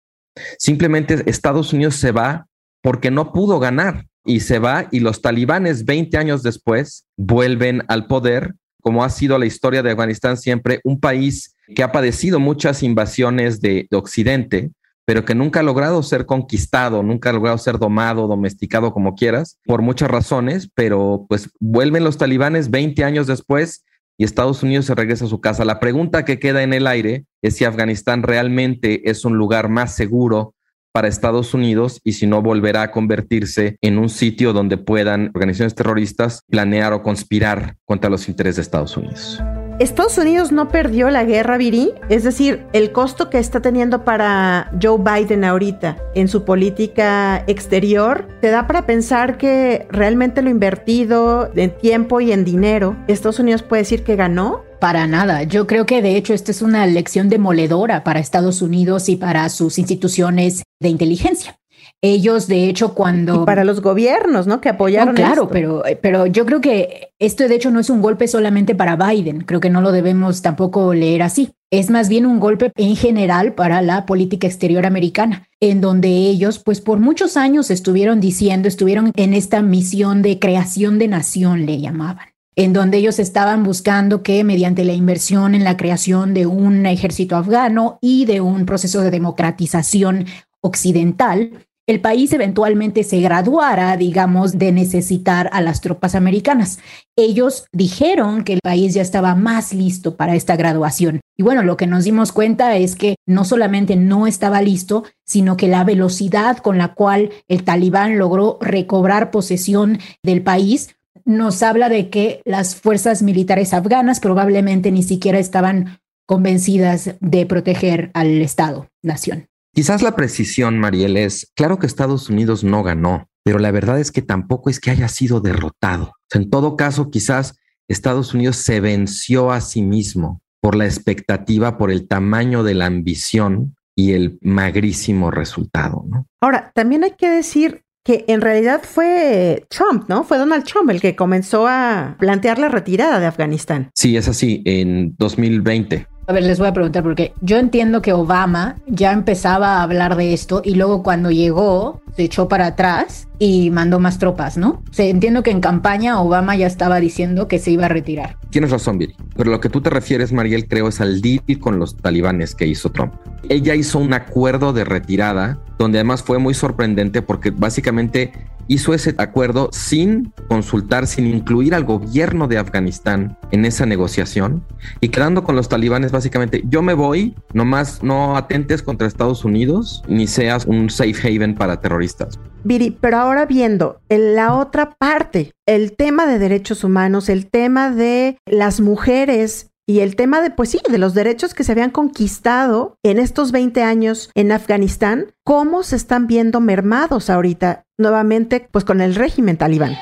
Simplemente 0.57 1.23
Estados 1.27 1.71
Unidos 1.71 1.95
se 1.95 2.11
va 2.11 2.47
porque 2.81 3.11
no 3.11 3.31
pudo 3.31 3.59
ganar 3.59 4.07
y 4.25 4.41
se 4.41 4.59
va 4.59 4.87
y 4.91 4.99
los 4.99 5.21
talibanes 5.21 5.85
20 5.85 6.17
años 6.17 6.43
después 6.43 7.05
vuelven 7.17 7.83
al 7.87 8.07
poder, 8.07 8.55
como 8.81 9.03
ha 9.03 9.09
sido 9.09 9.37
la 9.37 9.45
historia 9.45 9.83
de 9.83 9.91
Afganistán 9.91 10.37
siempre, 10.37 10.79
un 10.83 10.99
país 10.99 11.55
que 11.75 11.83
ha 11.83 11.91
padecido 11.91 12.39
muchas 12.39 12.83
invasiones 12.83 13.61
de, 13.61 13.87
Occidente, 13.91 14.71
pero 15.05 15.25
que 15.25 15.35
nunca 15.35 15.59
ha 15.59 15.63
logrado 15.63 16.01
ser 16.03 16.25
conquistado, 16.25 17.03
nunca 17.03 17.29
ha 17.29 17.33
logrado 17.33 17.57
ser 17.57 17.77
domado, 17.77 18.27
domesticado, 18.27 18.93
como 18.93 19.15
quieras, 19.15 19.59
por 19.65 19.81
muchas 19.81 20.09
razones, 20.09 20.69
pero 20.73 21.25
pues 21.27 21.49
vuelven 21.59 22.03
los 22.03 22.17
talibanes 22.17 22.69
20 22.69 23.03
años 23.03 23.27
después 23.27 23.83
y 24.17 24.23
Estados 24.23 24.63
Unidos 24.63 24.85
se 24.85 24.95
regresa 24.95 25.25
a 25.25 25.29
su 25.29 25.41
casa. 25.41 25.65
La 25.65 25.79
pregunta 25.79 26.23
que 26.23 26.39
queda 26.39 26.63
en 26.63 26.73
el 26.73 26.87
aire 26.87 27.25
es 27.41 27.55
si 27.55 27.65
Afganistán 27.65 28.23
realmente 28.23 29.09
es 29.09 29.25
un 29.25 29.37
lugar 29.37 29.69
más 29.69 29.95
seguro 29.95 30.52
para 30.93 31.07
Estados 31.07 31.53
Unidos 31.53 31.99
y 32.03 32.13
si 32.13 32.27
no 32.27 32.41
volverá 32.41 32.83
a 32.83 32.91
convertirse 32.91 33.77
en 33.81 33.97
un 33.97 34.09
sitio 34.09 34.53
donde 34.53 34.77
puedan 34.77 35.31
organizaciones 35.33 35.75
terroristas 35.75 36.43
planear 36.49 36.93
o 36.93 37.01
conspirar 37.01 37.77
contra 37.85 38.09
los 38.09 38.29
intereses 38.29 38.57
de 38.57 38.61
Estados 38.61 38.95
Unidos. 38.95 39.41
Estados 39.79 40.19
Unidos 40.19 40.51
no 40.51 40.69
perdió 40.69 41.09
la 41.09 41.23
guerra, 41.23 41.57
Viri. 41.57 41.93
Es 42.07 42.23
decir, 42.23 42.65
el 42.73 42.91
costo 42.91 43.31
que 43.31 43.39
está 43.39 43.59
teniendo 43.59 44.05
para 44.05 44.71
Joe 44.79 44.99
Biden 44.99 45.43
ahorita 45.43 45.97
en 46.13 46.27
su 46.27 46.45
política 46.45 47.43
exterior 47.47 48.27
te 48.39 48.51
da 48.51 48.67
para 48.67 48.85
pensar 48.85 49.37
que 49.37 49.87
realmente 49.89 50.43
lo 50.43 50.51
invertido 50.51 51.49
en 51.55 51.75
tiempo 51.75 52.21
y 52.21 52.31
en 52.31 52.45
dinero, 52.45 52.95
Estados 53.07 53.39
Unidos 53.39 53.63
puede 53.63 53.81
decir 53.81 54.03
que 54.03 54.15
ganó. 54.15 54.61
Para 54.83 55.07
nada. 55.07 55.43
Yo 55.43 55.65
creo 55.65 55.85
que 55.85 56.01
de 56.01 56.17
hecho 56.17 56.33
esta 56.33 56.51
es 56.51 56.61
una 56.61 56.85
lección 56.85 57.29
demoledora 57.29 58.03
para 58.03 58.19
Estados 58.19 58.61
Unidos 58.61 59.07
y 59.07 59.15
para 59.15 59.47
sus 59.47 59.79
instituciones 59.79 60.63
de 60.83 60.89
inteligencia. 60.89 61.57
Ellos, 62.01 62.47
de 62.47 62.67
hecho, 62.67 62.93
cuando... 62.95 63.43
Y 63.43 63.45
para 63.45 63.63
los 63.63 63.81
gobiernos, 63.81 64.45
¿no? 64.45 64.59
Que 64.59 64.67
apoyaron. 64.67 65.15
claro, 65.15 65.47
pero, 65.47 65.83
pero 66.01 66.25
yo 66.25 66.45
creo 66.45 66.59
que 66.59 67.13
esto, 67.17 67.47
de 67.47 67.55
hecho, 67.55 67.71
no 67.71 67.79
es 67.79 67.89
un 67.89 68.01
golpe 68.01 68.27
solamente 68.27 68.75
para 68.75 68.97
Biden. 68.97 69.41
Creo 69.41 69.61
que 69.61 69.69
no 69.69 69.79
lo 69.79 69.93
debemos 69.93 70.41
tampoco 70.41 70.93
leer 70.93 71.23
así. 71.23 71.53
Es 71.71 71.89
más 71.89 72.09
bien 72.09 72.25
un 72.25 72.41
golpe 72.41 72.73
en 72.75 72.97
general 72.97 73.53
para 73.53 73.81
la 73.81 74.05
política 74.05 74.45
exterior 74.47 74.85
americana, 74.85 75.47
en 75.61 75.79
donde 75.79 76.09
ellos, 76.09 76.59
pues 76.59 76.81
por 76.81 76.99
muchos 76.99 77.37
años 77.37 77.71
estuvieron 77.71 78.19
diciendo, 78.19 78.67
estuvieron 78.67 79.13
en 79.15 79.33
esta 79.33 79.61
misión 79.61 80.21
de 80.21 80.39
creación 80.39 80.99
de 80.99 81.07
nación, 81.07 81.65
le 81.65 81.79
llamaban 81.79 82.27
en 82.55 82.71
donde 82.71 82.97
ellos 82.97 83.17
estaban 83.17 83.63
buscando 83.63 84.21
que 84.21 84.43
mediante 84.43 84.85
la 84.85 84.93
inversión 84.93 85.55
en 85.55 85.63
la 85.63 85.75
creación 85.75 86.35
de 86.35 86.45
un 86.45 86.85
ejército 86.85 87.35
afgano 87.35 87.97
y 87.99 88.25
de 88.25 88.41
un 88.41 88.67
proceso 88.67 89.01
de 89.01 89.09
democratización 89.09 90.27
occidental, 90.63 91.51
el 91.85 91.99
país 91.99 92.31
eventualmente 92.31 93.03
se 93.03 93.19
graduara, 93.19 93.97
digamos, 93.97 94.57
de 94.57 94.71
necesitar 94.71 95.49
a 95.51 95.59
las 95.59 95.81
tropas 95.81 96.15
americanas. 96.15 96.79
Ellos 97.17 97.65
dijeron 97.73 98.45
que 98.45 98.53
el 98.53 98.61
país 98.63 98.93
ya 98.93 99.01
estaba 99.01 99.35
más 99.35 99.73
listo 99.73 100.15
para 100.15 100.35
esta 100.35 100.55
graduación. 100.55 101.19
Y 101.35 101.43
bueno, 101.43 101.61
lo 101.61 101.75
que 101.75 101.85
nos 101.85 102.05
dimos 102.05 102.31
cuenta 102.31 102.77
es 102.77 102.95
que 102.95 103.15
no 103.27 103.43
solamente 103.43 103.97
no 103.97 104.27
estaba 104.27 104.61
listo, 104.61 105.03
sino 105.25 105.57
que 105.57 105.67
la 105.67 105.83
velocidad 105.83 106.57
con 106.59 106.77
la 106.77 106.93
cual 106.93 107.31
el 107.49 107.65
talibán 107.65 108.17
logró 108.17 108.57
recobrar 108.61 109.29
posesión 109.29 109.99
del 110.23 110.41
país 110.41 110.95
nos 111.25 111.63
habla 111.63 111.89
de 111.89 112.09
que 112.09 112.41
las 112.45 112.75
fuerzas 112.75 113.21
militares 113.21 113.73
afganas 113.73 114.19
probablemente 114.19 114.91
ni 114.91 115.03
siquiera 115.03 115.39
estaban 115.39 115.99
convencidas 116.25 117.15
de 117.19 117.45
proteger 117.45 118.09
al 118.13 118.41
Estado, 118.41 118.89
nación. 119.01 119.47
Quizás 119.73 120.03
la 120.03 120.15
precisión, 120.15 120.77
Mariel, 120.79 121.17
es, 121.17 121.51
claro 121.55 121.79
que 121.79 121.87
Estados 121.87 122.29
Unidos 122.29 122.63
no 122.63 122.83
ganó, 122.83 123.27
pero 123.43 123.57
la 123.57 123.71
verdad 123.71 123.99
es 123.99 124.11
que 124.11 124.21
tampoco 124.21 124.69
es 124.69 124.79
que 124.79 124.91
haya 124.91 125.07
sido 125.07 125.41
derrotado. 125.41 126.13
en 126.31 126.49
todo 126.51 126.77
caso, 126.77 127.09
quizás 127.09 127.57
Estados 127.87 128.35
Unidos 128.35 128.57
se 128.57 128.79
venció 128.81 129.51
a 129.51 129.61
sí 129.61 129.81
mismo 129.81 130.41
por 130.61 130.75
la 130.75 130.85
expectativa, 130.85 131.77
por 131.77 131.91
el 131.91 132.07
tamaño 132.07 132.63
de 132.63 132.75
la 132.75 132.85
ambición 132.85 133.75
y 133.95 134.13
el 134.13 134.37
magrísimo 134.41 135.31
resultado, 135.31 136.05
¿no? 136.07 136.27
Ahora, 136.39 136.71
también 136.75 137.03
hay 137.03 137.15
que 137.17 137.29
decir 137.29 137.83
que 138.03 138.25
en 138.27 138.41
realidad 138.41 138.81
fue 138.83 139.65
Trump, 139.69 140.05
¿no? 140.07 140.23
Fue 140.23 140.37
Donald 140.37 140.65
Trump 140.65 140.89
el 140.91 141.01
que 141.01 141.15
comenzó 141.15 141.67
a 141.67 142.15
plantear 142.19 142.59
la 142.59 142.69
retirada 142.69 143.19
de 143.19 143.25
Afganistán. 143.25 143.89
Sí, 143.95 144.17
es 144.17 144.27
así, 144.27 144.61
en 144.65 145.15
2020. 145.17 146.07
A 146.25 146.31
ver, 146.31 146.43
les 146.43 146.57
voy 146.57 146.69
a 146.69 146.73
preguntar 146.73 147.03
porque 147.03 147.33
yo 147.41 147.57
entiendo 147.57 148.01
que 148.01 148.13
Obama 148.13 148.77
ya 148.87 149.11
empezaba 149.11 149.77
a 149.77 149.83
hablar 149.83 150.15
de 150.15 150.33
esto 150.33 150.61
y 150.63 150.75
luego 150.75 151.03
cuando 151.03 151.31
llegó 151.31 152.01
se 152.15 152.23
echó 152.23 152.47
para 152.47 152.67
atrás 152.67 153.27
y 153.39 153.71
mandó 153.71 153.99
más 153.99 154.19
tropas, 154.19 154.57
¿no? 154.57 154.81
O 154.97 155.01
entiendo 155.01 155.43
que 155.43 155.51
en 155.51 155.59
campaña 155.59 156.21
Obama 156.21 156.55
ya 156.55 156.67
estaba 156.67 157.01
diciendo 157.01 157.49
que 157.49 157.59
se 157.59 157.71
iba 157.71 157.87
a 157.87 157.89
retirar. 157.89 158.37
Tienes 158.51 158.71
razón, 158.71 158.97
Viri. 158.99 159.15
Pero 159.35 159.51
lo 159.51 159.59
que 159.59 159.67
tú 159.67 159.81
te 159.81 159.89
refieres, 159.89 160.31
Mariel, 160.31 160.67
creo 160.67 160.87
es 160.87 161.01
al 161.01 161.21
deal 161.21 161.41
con 161.59 161.77
los 161.77 161.97
talibanes 161.97 162.55
que 162.55 162.67
hizo 162.67 162.89
Trump. 162.91 163.13
Ella 163.49 163.75
hizo 163.75 163.99
un 163.99 164.13
acuerdo 164.13 164.71
de 164.71 164.85
retirada 164.85 165.59
donde 165.77 165.97
además 165.97 166.23
fue 166.23 166.39
muy 166.39 166.53
sorprendente 166.53 167.21
porque 167.21 167.51
básicamente 167.51 168.31
hizo 168.67 168.93
ese 168.93 169.15
acuerdo 169.17 169.69
sin 169.71 170.33
consultar, 170.47 171.07
sin 171.07 171.27
incluir 171.27 171.73
al 171.75 171.83
gobierno 171.83 172.47
de 172.47 172.57
Afganistán 172.57 173.37
en 173.51 173.65
esa 173.65 173.85
negociación 173.85 174.65
y 174.99 175.09
quedando 175.09 175.43
con 175.43 175.55
los 175.55 175.69
talibanes 175.69 176.11
básicamente, 176.11 176.63
yo 176.67 176.81
me 176.81 176.93
voy, 176.93 177.35
nomás 177.53 178.03
no 178.03 178.37
atentes 178.37 178.81
contra 178.81 179.07
Estados 179.07 179.45
Unidos 179.45 180.03
ni 180.07 180.27
seas 180.27 180.65
un 180.65 180.89
safe 180.89 181.27
haven 181.27 181.55
para 181.55 181.79
terroristas. 181.79 182.39
Viri, 182.63 182.91
pero 182.91 183.17
ahora 183.17 183.45
viendo 183.45 183.99
en 184.09 184.35
la 184.35 184.53
otra 184.55 184.91
parte, 184.91 185.51
el 185.65 185.95
tema 185.95 186.25
de 186.25 186.39
derechos 186.39 186.83
humanos, 186.83 187.29
el 187.29 187.47
tema 187.49 187.91
de 187.91 188.37
las 188.45 188.79
mujeres 188.79 189.71
y 189.85 189.99
el 189.99 190.15
tema 190.15 190.41
de, 190.41 190.49
pues 190.49 190.69
sí, 190.69 190.79
de 190.89 190.97
los 190.97 191.13
derechos 191.13 191.53
que 191.53 191.65
se 191.65 191.73
habían 191.73 191.91
conquistado 191.91 192.97
en 193.03 193.19
estos 193.19 193.51
20 193.51 193.83
años 193.83 194.31
en 194.33 194.53
Afganistán, 194.53 195.33
cómo 195.43 195.83
se 195.83 195.97
están 195.97 196.25
viendo 196.25 196.61
mermados 196.61 197.29
ahorita 197.29 197.82
nuevamente, 197.97 198.67
pues 198.71 198.85
con 198.85 199.01
el 199.01 199.15
régimen 199.15 199.57
talibán. 199.57 199.97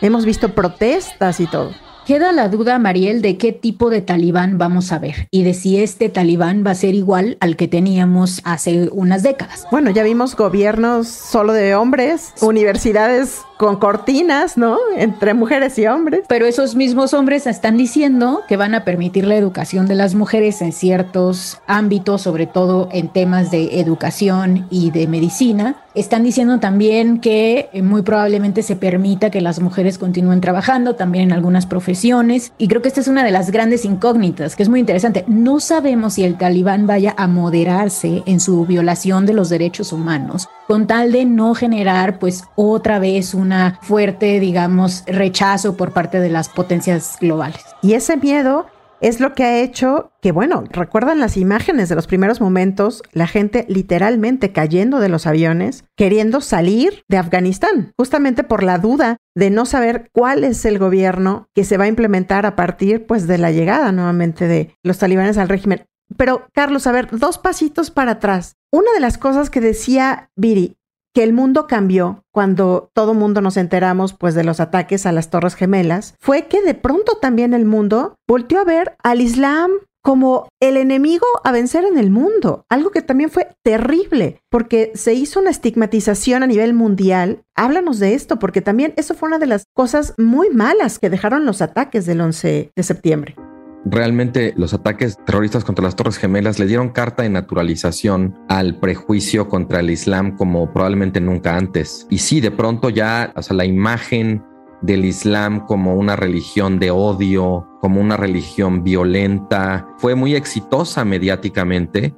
Hemos 0.00 0.24
visto 0.24 0.54
protestas 0.54 1.40
y 1.40 1.46
todo. 1.46 1.72
Queda 2.06 2.32
la 2.32 2.48
duda, 2.48 2.80
Mariel, 2.80 3.22
de 3.22 3.38
qué 3.38 3.52
tipo 3.52 3.88
de 3.88 4.00
talibán 4.00 4.58
vamos 4.58 4.90
a 4.90 4.98
ver 4.98 5.28
y 5.30 5.44
de 5.44 5.54
si 5.54 5.80
este 5.80 6.08
talibán 6.08 6.64
va 6.66 6.72
a 6.72 6.74
ser 6.74 6.96
igual 6.96 7.36
al 7.38 7.54
que 7.54 7.68
teníamos 7.68 8.40
hace 8.42 8.88
unas 8.90 9.22
décadas. 9.22 9.68
Bueno, 9.70 9.90
ya 9.90 10.02
vimos 10.02 10.34
gobiernos 10.34 11.06
solo 11.06 11.52
de 11.52 11.76
hombres, 11.76 12.32
universidades 12.40 13.42
con 13.62 13.76
cortinas, 13.76 14.58
¿no? 14.58 14.76
Entre 14.96 15.34
mujeres 15.34 15.78
y 15.78 15.86
hombres. 15.86 16.24
Pero 16.26 16.46
esos 16.46 16.74
mismos 16.74 17.14
hombres 17.14 17.46
están 17.46 17.76
diciendo 17.76 18.40
que 18.48 18.56
van 18.56 18.74
a 18.74 18.84
permitir 18.84 19.24
la 19.24 19.36
educación 19.36 19.86
de 19.86 19.94
las 19.94 20.16
mujeres 20.16 20.60
en 20.62 20.72
ciertos 20.72 21.60
ámbitos, 21.68 22.22
sobre 22.22 22.48
todo 22.48 22.88
en 22.90 23.08
temas 23.08 23.52
de 23.52 23.78
educación 23.78 24.66
y 24.68 24.90
de 24.90 25.06
medicina. 25.06 25.76
Están 25.94 26.24
diciendo 26.24 26.58
también 26.58 27.20
que 27.20 27.68
eh, 27.72 27.82
muy 27.82 28.02
probablemente 28.02 28.64
se 28.64 28.74
permita 28.74 29.30
que 29.30 29.40
las 29.40 29.60
mujeres 29.60 29.96
continúen 29.96 30.40
trabajando 30.40 30.96
también 30.96 31.26
en 31.26 31.32
algunas 31.32 31.66
profesiones. 31.66 32.52
Y 32.58 32.66
creo 32.66 32.82
que 32.82 32.88
esta 32.88 33.00
es 33.00 33.06
una 33.06 33.22
de 33.22 33.30
las 33.30 33.52
grandes 33.52 33.84
incógnitas, 33.84 34.56
que 34.56 34.64
es 34.64 34.68
muy 34.68 34.80
interesante. 34.80 35.24
No 35.28 35.60
sabemos 35.60 36.14
si 36.14 36.24
el 36.24 36.36
talibán 36.36 36.88
vaya 36.88 37.14
a 37.16 37.28
moderarse 37.28 38.24
en 38.26 38.40
su 38.40 38.66
violación 38.66 39.24
de 39.24 39.34
los 39.34 39.50
derechos 39.50 39.92
humanos 39.92 40.48
con 40.72 40.86
tal 40.86 41.12
de 41.12 41.26
no 41.26 41.54
generar 41.54 42.18
pues 42.18 42.44
otra 42.56 42.98
vez 42.98 43.34
fuerte, 43.82 44.40
digamos, 44.40 45.04
rechazo 45.06 45.76
por 45.76 45.92
parte 45.92 46.20
de 46.20 46.28
las 46.28 46.48
potencias 46.48 47.16
globales. 47.20 47.64
Y 47.82 47.94
ese 47.94 48.16
miedo 48.16 48.66
es 49.02 49.18
lo 49.18 49.34
que 49.34 49.42
ha 49.42 49.58
hecho 49.58 50.12
que, 50.22 50.30
bueno, 50.30 50.62
recuerdan 50.70 51.18
las 51.18 51.36
imágenes 51.36 51.88
de 51.88 51.96
los 51.96 52.06
primeros 52.06 52.40
momentos, 52.40 53.02
la 53.12 53.26
gente 53.26 53.66
literalmente 53.68 54.52
cayendo 54.52 55.00
de 55.00 55.08
los 55.08 55.26
aviones, 55.26 55.84
queriendo 55.96 56.40
salir 56.40 57.02
de 57.08 57.16
Afganistán, 57.16 57.92
justamente 57.98 58.44
por 58.44 58.62
la 58.62 58.78
duda 58.78 59.16
de 59.34 59.50
no 59.50 59.66
saber 59.66 60.08
cuál 60.12 60.44
es 60.44 60.64
el 60.64 60.78
gobierno 60.78 61.48
que 61.52 61.64
se 61.64 61.78
va 61.78 61.84
a 61.84 61.88
implementar 61.88 62.46
a 62.46 62.54
partir, 62.54 63.04
pues, 63.04 63.26
de 63.26 63.38
la 63.38 63.50
llegada 63.50 63.90
nuevamente 63.90 64.46
de 64.46 64.76
los 64.84 64.98
talibanes 64.98 65.36
al 65.36 65.48
régimen. 65.48 65.84
Pero, 66.16 66.46
Carlos, 66.52 66.86
a 66.86 66.92
ver, 66.92 67.08
dos 67.10 67.38
pasitos 67.38 67.90
para 67.90 68.12
atrás. 68.12 68.54
Una 68.70 68.92
de 68.92 69.00
las 69.00 69.18
cosas 69.18 69.50
que 69.50 69.60
decía 69.60 70.30
Viri, 70.36 70.76
que 71.14 71.22
el 71.22 71.32
mundo 71.32 71.66
cambió 71.66 72.24
cuando 72.32 72.90
todo 72.94 73.14
mundo 73.14 73.40
nos 73.40 73.56
enteramos 73.56 74.14
pues 74.14 74.34
de 74.34 74.44
los 74.44 74.60
ataques 74.60 75.06
a 75.06 75.12
las 75.12 75.30
Torres 75.30 75.54
Gemelas, 75.54 76.14
fue 76.18 76.46
que 76.46 76.62
de 76.62 76.74
pronto 76.74 77.16
también 77.20 77.54
el 77.54 77.64
mundo 77.64 78.16
volteó 78.26 78.60
a 78.60 78.64
ver 78.64 78.96
al 79.02 79.20
Islam 79.20 79.70
como 80.02 80.48
el 80.60 80.76
enemigo 80.76 81.26
a 81.44 81.52
vencer 81.52 81.84
en 81.84 81.96
el 81.96 82.10
mundo, 82.10 82.66
algo 82.68 82.90
que 82.90 83.02
también 83.02 83.30
fue 83.30 83.48
terrible, 83.62 84.42
porque 84.50 84.90
se 84.94 85.14
hizo 85.14 85.38
una 85.38 85.50
estigmatización 85.50 86.42
a 86.42 86.48
nivel 86.48 86.74
mundial. 86.74 87.44
Háblanos 87.54 88.00
de 88.00 88.14
esto, 88.14 88.38
porque 88.38 88.60
también 88.60 88.94
eso 88.96 89.14
fue 89.14 89.28
una 89.28 89.38
de 89.38 89.46
las 89.46 89.64
cosas 89.74 90.14
muy 90.18 90.50
malas 90.50 90.98
que 90.98 91.08
dejaron 91.08 91.46
los 91.46 91.62
ataques 91.62 92.04
del 92.04 92.20
11 92.20 92.72
de 92.74 92.82
septiembre. 92.82 93.36
Realmente 93.84 94.54
los 94.56 94.74
ataques 94.74 95.18
terroristas 95.24 95.64
contra 95.64 95.84
las 95.84 95.96
Torres 95.96 96.16
Gemelas 96.16 96.58
le 96.58 96.66
dieron 96.66 96.90
carta 96.90 97.24
de 97.24 97.30
naturalización 97.30 98.38
al 98.48 98.78
prejuicio 98.78 99.48
contra 99.48 99.80
el 99.80 99.90
Islam 99.90 100.36
como 100.36 100.72
probablemente 100.72 101.20
nunca 101.20 101.56
antes. 101.56 102.06
Y 102.08 102.18
sí, 102.18 102.40
de 102.40 102.52
pronto 102.52 102.90
ya, 102.90 103.32
o 103.34 103.42
sea, 103.42 103.56
la 103.56 103.64
imagen 103.64 104.44
del 104.82 105.04
Islam 105.04 105.64
como 105.66 105.94
una 105.94 106.16
religión 106.16 106.78
de 106.78 106.90
odio, 106.90 107.68
como 107.80 108.00
una 108.00 108.16
religión 108.16 108.84
violenta, 108.84 109.88
fue 109.98 110.14
muy 110.14 110.34
exitosa 110.34 111.04
mediáticamente 111.04 112.14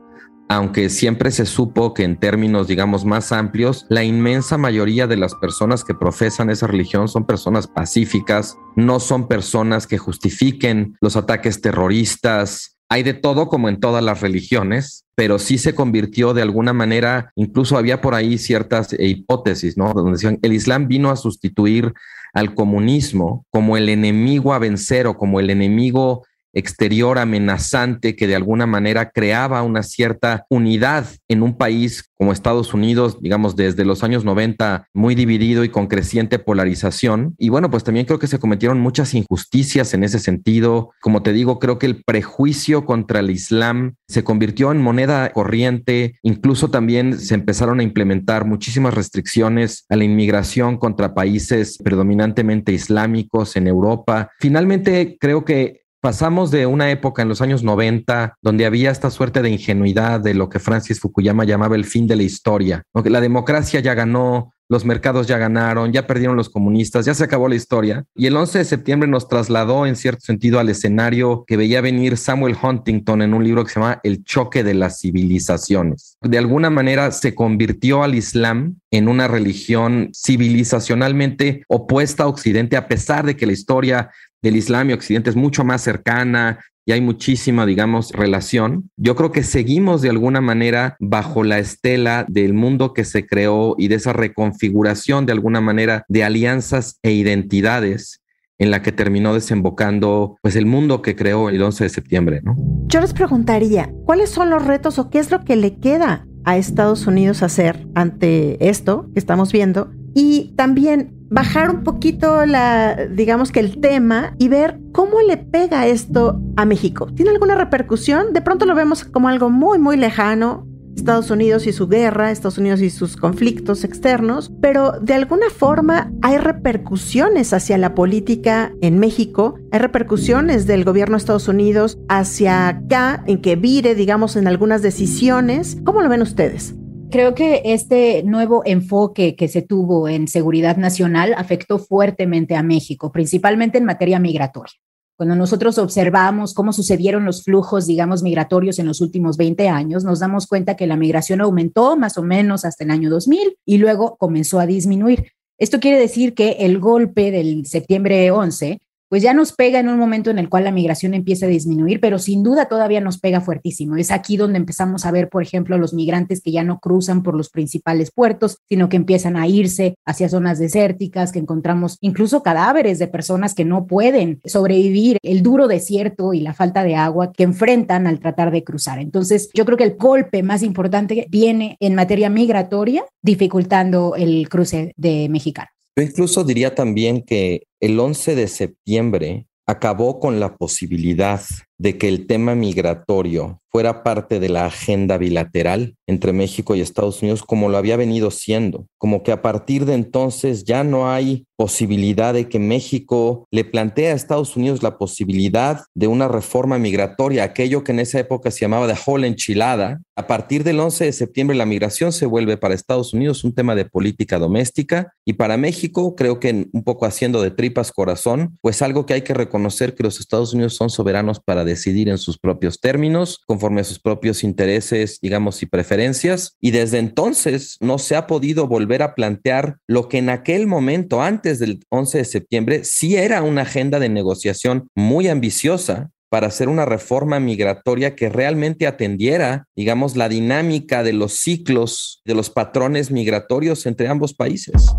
aunque 0.48 0.90
siempre 0.90 1.30
se 1.30 1.46
supo 1.46 1.94
que 1.94 2.04
en 2.04 2.18
términos, 2.18 2.68
digamos, 2.68 3.04
más 3.04 3.32
amplios, 3.32 3.86
la 3.88 4.04
inmensa 4.04 4.58
mayoría 4.58 5.06
de 5.06 5.16
las 5.16 5.34
personas 5.34 5.84
que 5.84 5.94
profesan 5.94 6.50
esa 6.50 6.66
religión 6.66 7.08
son 7.08 7.26
personas 7.26 7.66
pacíficas, 7.66 8.56
no 8.76 9.00
son 9.00 9.26
personas 9.26 9.86
que 9.86 9.98
justifiquen 9.98 10.96
los 11.00 11.16
ataques 11.16 11.60
terroristas. 11.60 12.78
Hay 12.90 13.02
de 13.02 13.14
todo 13.14 13.48
como 13.48 13.68
en 13.68 13.80
todas 13.80 14.04
las 14.04 14.20
religiones, 14.20 15.04
pero 15.14 15.38
sí 15.38 15.56
se 15.58 15.74
convirtió 15.74 16.34
de 16.34 16.42
alguna 16.42 16.72
manera, 16.72 17.32
incluso 17.34 17.78
había 17.78 18.00
por 18.00 18.14
ahí 18.14 18.36
ciertas 18.36 18.94
hipótesis, 18.98 19.78
¿no? 19.78 19.92
Donde 19.94 20.12
decían, 20.12 20.38
el 20.42 20.52
Islam 20.52 20.88
vino 20.88 21.10
a 21.10 21.16
sustituir 21.16 21.94
al 22.34 22.54
comunismo 22.54 23.46
como 23.50 23.76
el 23.76 23.88
enemigo 23.88 24.52
a 24.52 24.58
vencer 24.58 25.06
o 25.06 25.16
como 25.16 25.40
el 25.40 25.50
enemigo 25.50 26.26
exterior 26.54 27.18
amenazante 27.18 28.16
que 28.16 28.26
de 28.26 28.36
alguna 28.36 28.66
manera 28.66 29.10
creaba 29.10 29.62
una 29.62 29.82
cierta 29.82 30.46
unidad 30.48 31.06
en 31.28 31.42
un 31.42 31.56
país 31.56 32.10
como 32.16 32.32
Estados 32.32 32.72
Unidos, 32.72 33.18
digamos, 33.20 33.56
desde 33.56 33.84
los 33.84 34.02
años 34.02 34.24
90, 34.24 34.88
muy 34.94 35.14
dividido 35.14 35.64
y 35.64 35.68
con 35.68 35.88
creciente 35.88 36.38
polarización. 36.38 37.34
Y 37.38 37.48
bueno, 37.48 37.70
pues 37.70 37.84
también 37.84 38.06
creo 38.06 38.18
que 38.18 38.26
se 38.26 38.38
cometieron 38.38 38.80
muchas 38.80 39.14
injusticias 39.14 39.92
en 39.94 40.04
ese 40.04 40.18
sentido. 40.18 40.92
Como 41.00 41.22
te 41.22 41.32
digo, 41.32 41.58
creo 41.58 41.78
que 41.78 41.86
el 41.86 42.02
prejuicio 42.02 42.86
contra 42.86 43.20
el 43.20 43.30
Islam 43.30 43.96
se 44.08 44.24
convirtió 44.24 44.70
en 44.72 44.80
moneda 44.80 45.32
corriente. 45.32 46.18
Incluso 46.22 46.70
también 46.70 47.18
se 47.18 47.34
empezaron 47.34 47.80
a 47.80 47.82
implementar 47.82 48.46
muchísimas 48.46 48.94
restricciones 48.94 49.84
a 49.88 49.96
la 49.96 50.04
inmigración 50.04 50.78
contra 50.78 51.14
países 51.14 51.78
predominantemente 51.82 52.72
islámicos 52.72 53.56
en 53.56 53.66
Europa. 53.66 54.30
Finalmente, 54.38 55.18
creo 55.20 55.44
que 55.44 55.83
Pasamos 56.04 56.50
de 56.50 56.66
una 56.66 56.90
época 56.90 57.22
en 57.22 57.30
los 57.30 57.40
años 57.40 57.62
90 57.62 58.36
donde 58.42 58.66
había 58.66 58.90
esta 58.90 59.10
suerte 59.10 59.40
de 59.40 59.48
ingenuidad 59.48 60.20
de 60.20 60.34
lo 60.34 60.50
que 60.50 60.58
Francis 60.58 61.00
Fukuyama 61.00 61.44
llamaba 61.44 61.76
el 61.76 61.86
fin 61.86 62.06
de 62.06 62.14
la 62.14 62.24
historia. 62.24 62.82
La 62.92 63.22
democracia 63.22 63.80
ya 63.80 63.94
ganó, 63.94 64.52
los 64.68 64.84
mercados 64.84 65.26
ya 65.26 65.38
ganaron, 65.38 65.92
ya 65.94 66.06
perdieron 66.06 66.36
los 66.36 66.50
comunistas, 66.50 67.06
ya 67.06 67.14
se 67.14 67.24
acabó 67.24 67.48
la 67.48 67.54
historia. 67.54 68.04
Y 68.14 68.26
el 68.26 68.36
11 68.36 68.58
de 68.58 68.64
septiembre 68.66 69.08
nos 69.08 69.28
trasladó 69.28 69.86
en 69.86 69.96
cierto 69.96 70.20
sentido 70.26 70.58
al 70.58 70.68
escenario 70.68 71.44
que 71.46 71.56
veía 71.56 71.80
venir 71.80 72.18
Samuel 72.18 72.56
Huntington 72.62 73.22
en 73.22 73.32
un 73.32 73.42
libro 73.42 73.64
que 73.64 73.72
se 73.72 73.80
llama 73.80 74.00
El 74.02 74.24
choque 74.24 74.62
de 74.62 74.74
las 74.74 75.00
civilizaciones. 75.00 76.18
De 76.20 76.36
alguna 76.36 76.68
manera 76.68 77.12
se 77.12 77.34
convirtió 77.34 78.02
al 78.02 78.14
Islam 78.14 78.76
en 78.90 79.08
una 79.08 79.26
religión 79.26 80.10
civilizacionalmente 80.14 81.64
opuesta 81.68 82.24
a 82.24 82.28
Occidente, 82.28 82.76
a 82.76 82.88
pesar 82.88 83.24
de 83.24 83.36
que 83.36 83.46
la 83.46 83.52
historia 83.52 84.10
del 84.44 84.56
Islam 84.56 84.90
y 84.90 84.92
Occidente 84.92 85.30
es 85.30 85.36
mucho 85.36 85.64
más 85.64 85.82
cercana 85.82 86.60
y 86.86 86.92
hay 86.92 87.00
muchísima, 87.00 87.64
digamos, 87.64 88.12
relación. 88.12 88.90
Yo 88.96 89.16
creo 89.16 89.32
que 89.32 89.42
seguimos 89.42 90.02
de 90.02 90.10
alguna 90.10 90.42
manera 90.42 90.96
bajo 91.00 91.42
la 91.42 91.58
estela 91.58 92.26
del 92.28 92.52
mundo 92.52 92.92
que 92.92 93.04
se 93.04 93.26
creó 93.26 93.74
y 93.78 93.88
de 93.88 93.94
esa 93.94 94.12
reconfiguración 94.12 95.24
de 95.24 95.32
alguna 95.32 95.62
manera 95.62 96.04
de 96.08 96.24
alianzas 96.24 96.98
e 97.02 97.12
identidades 97.12 98.20
en 98.58 98.70
la 98.70 98.82
que 98.82 98.92
terminó 98.92 99.34
desembocando 99.34 100.36
pues 100.42 100.56
el 100.56 100.66
mundo 100.66 101.00
que 101.00 101.16
creó 101.16 101.48
el 101.48 101.60
11 101.62 101.84
de 101.84 101.90
septiembre, 101.90 102.40
¿no? 102.44 102.54
Yo 102.86 103.00
les 103.00 103.14
preguntaría, 103.14 103.90
¿cuáles 104.04 104.28
son 104.28 104.50
los 104.50 104.64
retos 104.64 104.98
o 104.98 105.08
qué 105.08 105.18
es 105.18 105.30
lo 105.30 105.42
que 105.42 105.56
le 105.56 105.78
queda 105.78 106.26
a 106.44 106.58
Estados 106.58 107.06
Unidos 107.06 107.42
hacer 107.42 107.88
ante 107.94 108.68
esto 108.68 109.08
que 109.14 109.18
estamos 109.18 109.52
viendo? 109.52 109.90
Y 110.14 110.52
también 110.56 111.13
bajar 111.30 111.70
un 111.70 111.82
poquito 111.82 112.46
la, 112.46 113.06
digamos 113.10 113.50
que 113.50 113.60
el 113.60 113.80
tema 113.80 114.34
y 114.38 114.48
ver 114.48 114.78
cómo 114.92 115.20
le 115.20 115.36
pega 115.36 115.86
esto 115.86 116.40
a 116.56 116.64
México. 116.64 117.06
¿Tiene 117.14 117.30
alguna 117.30 117.54
repercusión? 117.54 118.32
De 118.32 118.42
pronto 118.42 118.66
lo 118.66 118.74
vemos 118.74 119.04
como 119.04 119.28
algo 119.28 119.50
muy, 119.50 119.78
muy 119.78 119.96
lejano, 119.96 120.66
Estados 120.96 121.30
Unidos 121.30 121.66
y 121.66 121.72
su 121.72 121.88
guerra, 121.88 122.30
Estados 122.30 122.58
Unidos 122.58 122.80
y 122.80 122.90
sus 122.90 123.16
conflictos 123.16 123.84
externos, 123.84 124.52
pero 124.60 124.92
de 125.00 125.14
alguna 125.14 125.50
forma 125.50 126.12
hay 126.22 126.38
repercusiones 126.38 127.52
hacia 127.52 127.78
la 127.78 127.94
política 127.94 128.72
en 128.80 128.98
México, 128.98 129.56
hay 129.72 129.80
repercusiones 129.80 130.66
del 130.66 130.84
gobierno 130.84 131.16
de 131.16 131.18
Estados 131.18 131.48
Unidos 131.48 131.98
hacia 132.08 132.68
acá, 132.68 133.24
en 133.26 133.40
que 133.40 133.56
vire, 133.56 133.94
digamos, 133.94 134.36
en 134.36 134.46
algunas 134.46 134.82
decisiones. 134.82 135.78
¿Cómo 135.84 136.00
lo 136.00 136.08
ven 136.08 136.22
ustedes? 136.22 136.74
Creo 137.10 137.34
que 137.34 137.62
este 137.64 138.22
nuevo 138.24 138.62
enfoque 138.64 139.36
que 139.36 139.48
se 139.48 139.62
tuvo 139.62 140.08
en 140.08 140.26
seguridad 140.26 140.76
nacional 140.76 141.34
afectó 141.36 141.78
fuertemente 141.78 142.56
a 142.56 142.62
México, 142.62 143.12
principalmente 143.12 143.78
en 143.78 143.84
materia 143.84 144.18
migratoria. 144.18 144.72
Cuando 145.16 145.36
nosotros 145.36 145.78
observamos 145.78 146.54
cómo 146.54 146.72
sucedieron 146.72 147.24
los 147.24 147.44
flujos, 147.44 147.86
digamos, 147.86 148.24
migratorios 148.24 148.80
en 148.80 148.86
los 148.86 149.00
últimos 149.00 149.36
20 149.36 149.68
años, 149.68 150.02
nos 150.02 150.18
damos 150.18 150.48
cuenta 150.48 150.74
que 150.74 150.88
la 150.88 150.96
migración 150.96 151.40
aumentó 151.40 151.96
más 151.96 152.18
o 152.18 152.22
menos 152.24 152.64
hasta 152.64 152.82
el 152.82 152.90
año 152.90 153.10
2000 153.10 153.58
y 153.64 153.78
luego 153.78 154.16
comenzó 154.16 154.58
a 154.58 154.66
disminuir. 154.66 155.28
Esto 155.56 155.78
quiere 155.78 156.00
decir 156.00 156.34
que 156.34 156.56
el 156.60 156.80
golpe 156.80 157.30
del 157.30 157.64
septiembre 157.66 158.32
11 158.32 158.80
pues 159.14 159.22
ya 159.22 159.32
nos 159.32 159.52
pega 159.52 159.78
en 159.78 159.88
un 159.88 159.96
momento 159.96 160.30
en 160.30 160.40
el 160.40 160.48
cual 160.48 160.64
la 160.64 160.72
migración 160.72 161.14
empieza 161.14 161.46
a 161.46 161.48
disminuir, 161.48 162.00
pero 162.00 162.18
sin 162.18 162.42
duda 162.42 162.64
todavía 162.64 163.00
nos 163.00 163.20
pega 163.20 163.40
fuertísimo. 163.40 163.94
Es 163.94 164.10
aquí 164.10 164.36
donde 164.36 164.58
empezamos 164.58 165.06
a 165.06 165.12
ver, 165.12 165.28
por 165.28 165.40
ejemplo, 165.40 165.78
los 165.78 165.94
migrantes 165.94 166.40
que 166.40 166.50
ya 166.50 166.64
no 166.64 166.80
cruzan 166.80 167.22
por 167.22 167.36
los 167.36 167.48
principales 167.48 168.10
puertos, 168.10 168.58
sino 168.68 168.88
que 168.88 168.96
empiezan 168.96 169.36
a 169.36 169.46
irse 169.46 169.94
hacia 170.04 170.28
zonas 170.28 170.58
desérticas, 170.58 171.30
que 171.30 171.38
encontramos 171.38 171.96
incluso 172.00 172.42
cadáveres 172.42 172.98
de 172.98 173.06
personas 173.06 173.54
que 173.54 173.64
no 173.64 173.86
pueden 173.86 174.40
sobrevivir 174.46 175.18
el 175.22 175.44
duro 175.44 175.68
desierto 175.68 176.34
y 176.34 176.40
la 176.40 176.52
falta 176.52 176.82
de 176.82 176.96
agua 176.96 177.32
que 177.32 177.44
enfrentan 177.44 178.08
al 178.08 178.18
tratar 178.18 178.50
de 178.50 178.64
cruzar. 178.64 178.98
Entonces, 178.98 179.48
yo 179.54 179.64
creo 179.64 179.78
que 179.78 179.84
el 179.84 179.94
golpe 179.94 180.42
más 180.42 180.64
importante 180.64 181.28
viene 181.30 181.76
en 181.78 181.94
materia 181.94 182.30
migratoria, 182.30 183.04
dificultando 183.22 184.16
el 184.16 184.48
cruce 184.48 184.92
de 184.96 185.28
mexicanos. 185.28 185.73
Yo 185.96 186.02
incluso 186.02 186.42
diría 186.42 186.74
también 186.74 187.22
que 187.22 187.66
el 187.80 187.98
11 188.00 188.34
de 188.34 188.48
septiembre 188.48 189.46
acabó 189.66 190.18
con 190.18 190.40
la 190.40 190.56
posibilidad 190.56 191.40
de 191.78 191.98
que 191.98 192.08
el 192.08 192.26
tema 192.26 192.54
migratorio 192.54 193.60
fuera 193.74 194.04
parte 194.04 194.38
de 194.38 194.48
la 194.48 194.66
agenda 194.66 195.18
bilateral 195.18 195.96
entre 196.06 196.32
México 196.32 196.76
y 196.76 196.80
Estados 196.80 197.22
Unidos 197.22 197.42
como 197.42 197.68
lo 197.68 197.76
había 197.76 197.96
venido 197.96 198.30
siendo, 198.30 198.86
como 198.98 199.24
que 199.24 199.32
a 199.32 199.42
partir 199.42 199.84
de 199.84 199.94
entonces 199.94 200.62
ya 200.62 200.84
no 200.84 201.10
hay 201.10 201.46
posibilidad 201.56 202.34
de 202.34 202.48
que 202.48 202.60
México 202.60 203.48
le 203.50 203.64
plantee 203.64 204.08
a 204.08 204.12
Estados 204.12 204.56
Unidos 204.56 204.84
la 204.84 204.96
posibilidad 204.96 205.80
de 205.94 206.06
una 206.06 206.28
reforma 206.28 206.78
migratoria, 206.78 207.42
aquello 207.42 207.82
que 207.82 207.90
en 207.90 208.00
esa 208.00 208.20
época 208.20 208.52
se 208.52 208.60
llamaba 208.60 208.86
de 208.86 208.96
whole 209.06 209.26
enchilada. 209.26 210.00
A 210.16 210.28
partir 210.28 210.62
del 210.62 210.78
11 210.78 211.06
de 211.06 211.12
septiembre 211.12 211.56
la 211.56 211.66
migración 211.66 212.12
se 212.12 212.26
vuelve 212.26 212.56
para 212.56 212.74
Estados 212.74 213.12
Unidos 213.12 213.42
un 213.42 213.54
tema 213.54 213.74
de 213.74 213.84
política 213.84 214.38
doméstica 214.38 215.14
y 215.24 215.32
para 215.32 215.56
México 215.56 216.14
creo 216.14 216.38
que 216.38 216.68
un 216.72 216.84
poco 216.84 217.06
haciendo 217.06 217.42
de 217.42 217.50
tripas 217.50 217.90
corazón, 217.90 218.56
pues 218.60 218.82
algo 218.82 219.04
que 219.04 219.14
hay 219.14 219.22
que 219.22 219.34
reconocer 219.34 219.96
que 219.96 220.04
los 220.04 220.20
Estados 220.20 220.54
Unidos 220.54 220.76
son 220.76 220.90
soberanos 220.90 221.40
para 221.40 221.63
decidir 221.64 222.08
en 222.08 222.18
sus 222.18 222.38
propios 222.38 222.80
términos, 222.80 223.40
conforme 223.46 223.80
a 223.80 223.84
sus 223.84 223.98
propios 223.98 224.44
intereses, 224.44 225.18
digamos, 225.20 225.62
y 225.62 225.66
preferencias. 225.66 226.56
Y 226.60 226.70
desde 226.70 226.98
entonces 226.98 227.76
no 227.80 227.98
se 227.98 228.16
ha 228.16 228.26
podido 228.26 228.66
volver 228.66 229.02
a 229.02 229.14
plantear 229.14 229.78
lo 229.86 230.08
que 230.08 230.18
en 230.18 230.30
aquel 230.30 230.66
momento, 230.66 231.22
antes 231.22 231.58
del 231.58 231.80
11 231.90 232.18
de 232.18 232.24
septiembre, 232.24 232.84
sí 232.84 233.16
era 233.16 233.42
una 233.42 233.62
agenda 233.62 233.98
de 233.98 234.08
negociación 234.08 234.88
muy 234.94 235.28
ambiciosa 235.28 236.10
para 236.34 236.48
hacer 236.48 236.68
una 236.68 236.84
reforma 236.84 237.38
migratoria 237.38 238.16
que 238.16 238.28
realmente 238.28 238.88
atendiera, 238.88 239.68
digamos, 239.76 240.16
la 240.16 240.28
dinámica 240.28 241.04
de 241.04 241.12
los 241.12 241.34
ciclos, 241.34 242.22
de 242.24 242.34
los 242.34 242.50
patrones 242.50 243.12
migratorios 243.12 243.86
entre 243.86 244.08
ambos 244.08 244.34
países. 244.34 244.94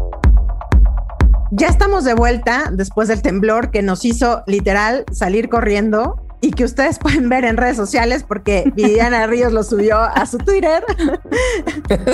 Ya 1.51 1.67
estamos 1.67 2.05
de 2.05 2.13
vuelta 2.13 2.71
después 2.71 3.07
del 3.07 3.21
temblor 3.21 3.69
que 3.69 3.81
nos 3.81 4.03
hizo 4.05 4.43
literal 4.47 5.05
salir 5.11 5.49
corriendo 5.49 6.24
y 6.41 6.51
que 6.51 6.63
ustedes 6.63 6.99
pueden 6.99 7.29
ver 7.29 7.45
en 7.45 7.57
redes 7.57 7.77
sociales 7.77 8.23
porque 8.27 8.71
Viviana 8.75 9.27
Ríos 9.27 9.53
lo 9.53 9.63
subió 9.63 9.99
a 9.99 10.25
su 10.25 10.37
Twitter. 10.37 10.83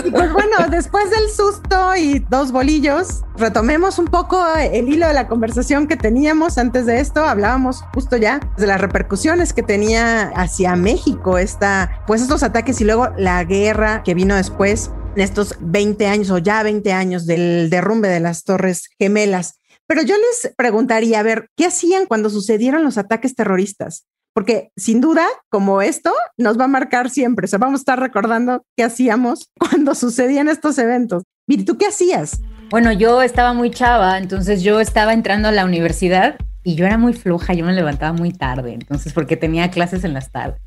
y 0.05 0.11
pues 0.11 0.33
bueno, 0.33 0.57
después 0.69 1.09
del 1.09 1.29
susto 1.29 1.95
y 1.95 2.19
dos 2.29 2.51
bolillos, 2.51 3.23
retomemos 3.37 3.99
un 3.99 4.07
poco 4.07 4.43
el 4.55 4.89
hilo 4.89 5.07
de 5.07 5.13
la 5.13 5.27
conversación 5.27 5.87
que 5.87 5.97
teníamos 5.97 6.57
antes 6.57 6.85
de 6.85 6.99
esto. 6.99 7.23
Hablábamos 7.23 7.83
justo 7.93 8.17
ya 8.17 8.39
de 8.57 8.67
las 8.67 8.79
repercusiones 8.79 9.53
que 9.53 9.63
tenía 9.63 10.29
hacia 10.35 10.75
México 10.75 11.37
esta, 11.37 12.03
pues 12.07 12.21
estos 12.21 12.43
ataques 12.43 12.81
y 12.81 12.85
luego 12.85 13.09
la 13.17 13.43
guerra 13.43 14.03
que 14.03 14.13
vino 14.13 14.35
después 14.35 14.91
en 15.15 15.21
estos 15.21 15.55
20 15.59 16.07
años 16.07 16.31
o 16.31 16.37
ya 16.37 16.63
20 16.63 16.93
años 16.93 17.25
del 17.25 17.69
derrumbe 17.69 18.07
de 18.07 18.19
las 18.19 18.43
Torres 18.43 18.89
Gemelas. 18.97 19.60
Pero 19.91 20.03
yo 20.03 20.15
les 20.15 20.53
preguntaría, 20.55 21.19
a 21.19 21.23
ver, 21.23 21.49
¿qué 21.57 21.65
hacían 21.65 22.05
cuando 22.05 22.29
sucedieron 22.29 22.81
los 22.81 22.97
ataques 22.97 23.35
terroristas? 23.35 24.05
Porque 24.33 24.71
sin 24.77 25.01
duda, 25.01 25.27
como 25.49 25.81
esto, 25.81 26.13
nos 26.37 26.57
va 26.57 26.63
a 26.63 26.69
marcar 26.69 27.09
siempre. 27.09 27.43
O 27.43 27.47
sea, 27.49 27.59
vamos 27.59 27.79
a 27.79 27.81
estar 27.81 27.99
recordando 27.99 28.63
qué 28.77 28.85
hacíamos 28.85 29.49
cuando 29.59 29.93
sucedían 29.93 30.47
estos 30.47 30.77
eventos. 30.77 31.23
Miri, 31.45 31.65
¿tú 31.65 31.77
qué 31.77 31.87
hacías? 31.87 32.39
Bueno, 32.69 32.93
yo 32.93 33.21
estaba 33.21 33.51
muy 33.51 33.69
chava, 33.69 34.17
entonces 34.17 34.63
yo 34.63 34.79
estaba 34.79 35.11
entrando 35.11 35.49
a 35.49 35.51
la 35.51 35.65
universidad 35.65 36.37
y 36.63 36.75
yo 36.75 36.85
era 36.85 36.97
muy 36.97 37.11
floja, 37.11 37.53
yo 37.53 37.65
me 37.65 37.73
levantaba 37.73 38.13
muy 38.13 38.31
tarde, 38.31 38.73
entonces 38.73 39.11
porque 39.11 39.35
tenía 39.35 39.71
clases 39.71 40.05
en 40.05 40.13
las 40.13 40.31
tardes. 40.31 40.61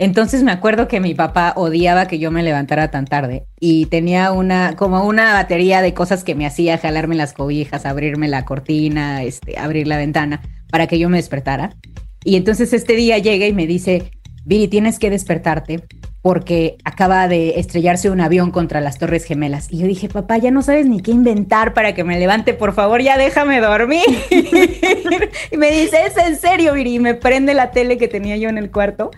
Entonces 0.00 0.42
me 0.42 0.50
acuerdo 0.50 0.88
que 0.88 0.98
mi 0.98 1.12
papá 1.12 1.52
odiaba 1.56 2.06
que 2.06 2.18
yo 2.18 2.30
me 2.30 2.42
levantara 2.42 2.90
tan 2.90 3.04
tarde 3.04 3.44
y 3.60 3.84
tenía 3.84 4.32
una 4.32 4.74
como 4.74 5.06
una 5.06 5.34
batería 5.34 5.82
de 5.82 5.92
cosas 5.92 6.24
que 6.24 6.34
me 6.34 6.46
hacía 6.46 6.78
jalarme 6.78 7.16
las 7.16 7.34
cobijas, 7.34 7.84
abrirme 7.84 8.26
la 8.26 8.46
cortina, 8.46 9.22
este, 9.22 9.58
abrir 9.58 9.86
la 9.86 9.98
ventana 9.98 10.40
para 10.70 10.86
que 10.86 10.98
yo 10.98 11.10
me 11.10 11.18
despertara. 11.18 11.76
Y 12.24 12.36
entonces 12.36 12.72
este 12.72 12.96
día 12.96 13.18
llega 13.18 13.46
y 13.46 13.52
me 13.52 13.66
dice, 13.66 14.10
Viri, 14.50 14.66
tienes 14.66 14.98
que 14.98 15.10
despertarte 15.10 15.84
porque 16.22 16.76
acaba 16.82 17.28
de 17.28 17.60
estrellarse 17.60 18.10
un 18.10 18.20
avión 18.20 18.50
contra 18.50 18.80
las 18.80 18.98
Torres 18.98 19.24
Gemelas. 19.24 19.68
Y 19.70 19.78
yo 19.78 19.86
dije, 19.86 20.08
papá, 20.08 20.38
ya 20.38 20.50
no 20.50 20.60
sabes 20.62 20.86
ni 20.86 21.00
qué 21.00 21.12
inventar 21.12 21.72
para 21.72 21.94
que 21.94 22.02
me 22.02 22.18
levante, 22.18 22.52
por 22.52 22.74
favor, 22.74 23.00
ya 23.00 23.16
déjame 23.16 23.60
dormir. 23.60 24.02
y 25.52 25.56
me 25.56 25.70
dice, 25.70 25.98
es 26.04 26.16
en 26.16 26.36
serio, 26.36 26.74
Viri, 26.74 26.96
y 26.96 26.98
me 26.98 27.14
prende 27.14 27.54
la 27.54 27.70
tele 27.70 27.96
que 27.96 28.08
tenía 28.08 28.36
yo 28.38 28.48
en 28.48 28.58
el 28.58 28.72
cuarto. 28.72 29.12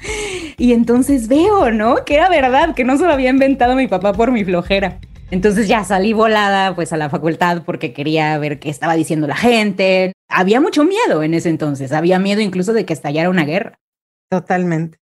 Y 0.58 0.74
entonces 0.74 1.28
veo, 1.28 1.70
¿no? 1.70 2.04
Que 2.04 2.16
era 2.16 2.28
verdad, 2.28 2.74
que 2.74 2.84
no 2.84 2.98
se 2.98 3.04
lo 3.04 3.12
había 3.14 3.30
inventado 3.30 3.74
mi 3.74 3.88
papá 3.88 4.12
por 4.12 4.32
mi 4.32 4.44
flojera. 4.44 4.98
Entonces 5.30 5.66
ya 5.66 5.82
salí 5.82 6.12
volada 6.12 6.74
pues 6.74 6.92
a 6.92 6.98
la 6.98 7.08
facultad 7.08 7.62
porque 7.64 7.94
quería 7.94 8.36
ver 8.36 8.58
qué 8.58 8.68
estaba 8.68 8.96
diciendo 8.96 9.26
la 9.26 9.36
gente. 9.36 10.12
Había 10.28 10.60
mucho 10.60 10.84
miedo 10.84 11.22
en 11.22 11.32
ese 11.32 11.48
entonces, 11.48 11.92
había 11.92 12.18
miedo 12.18 12.42
incluso 12.42 12.74
de 12.74 12.84
que 12.84 12.92
estallara 12.92 13.30
una 13.30 13.46
guerra. 13.46 13.78
Totalmente. 14.28 15.01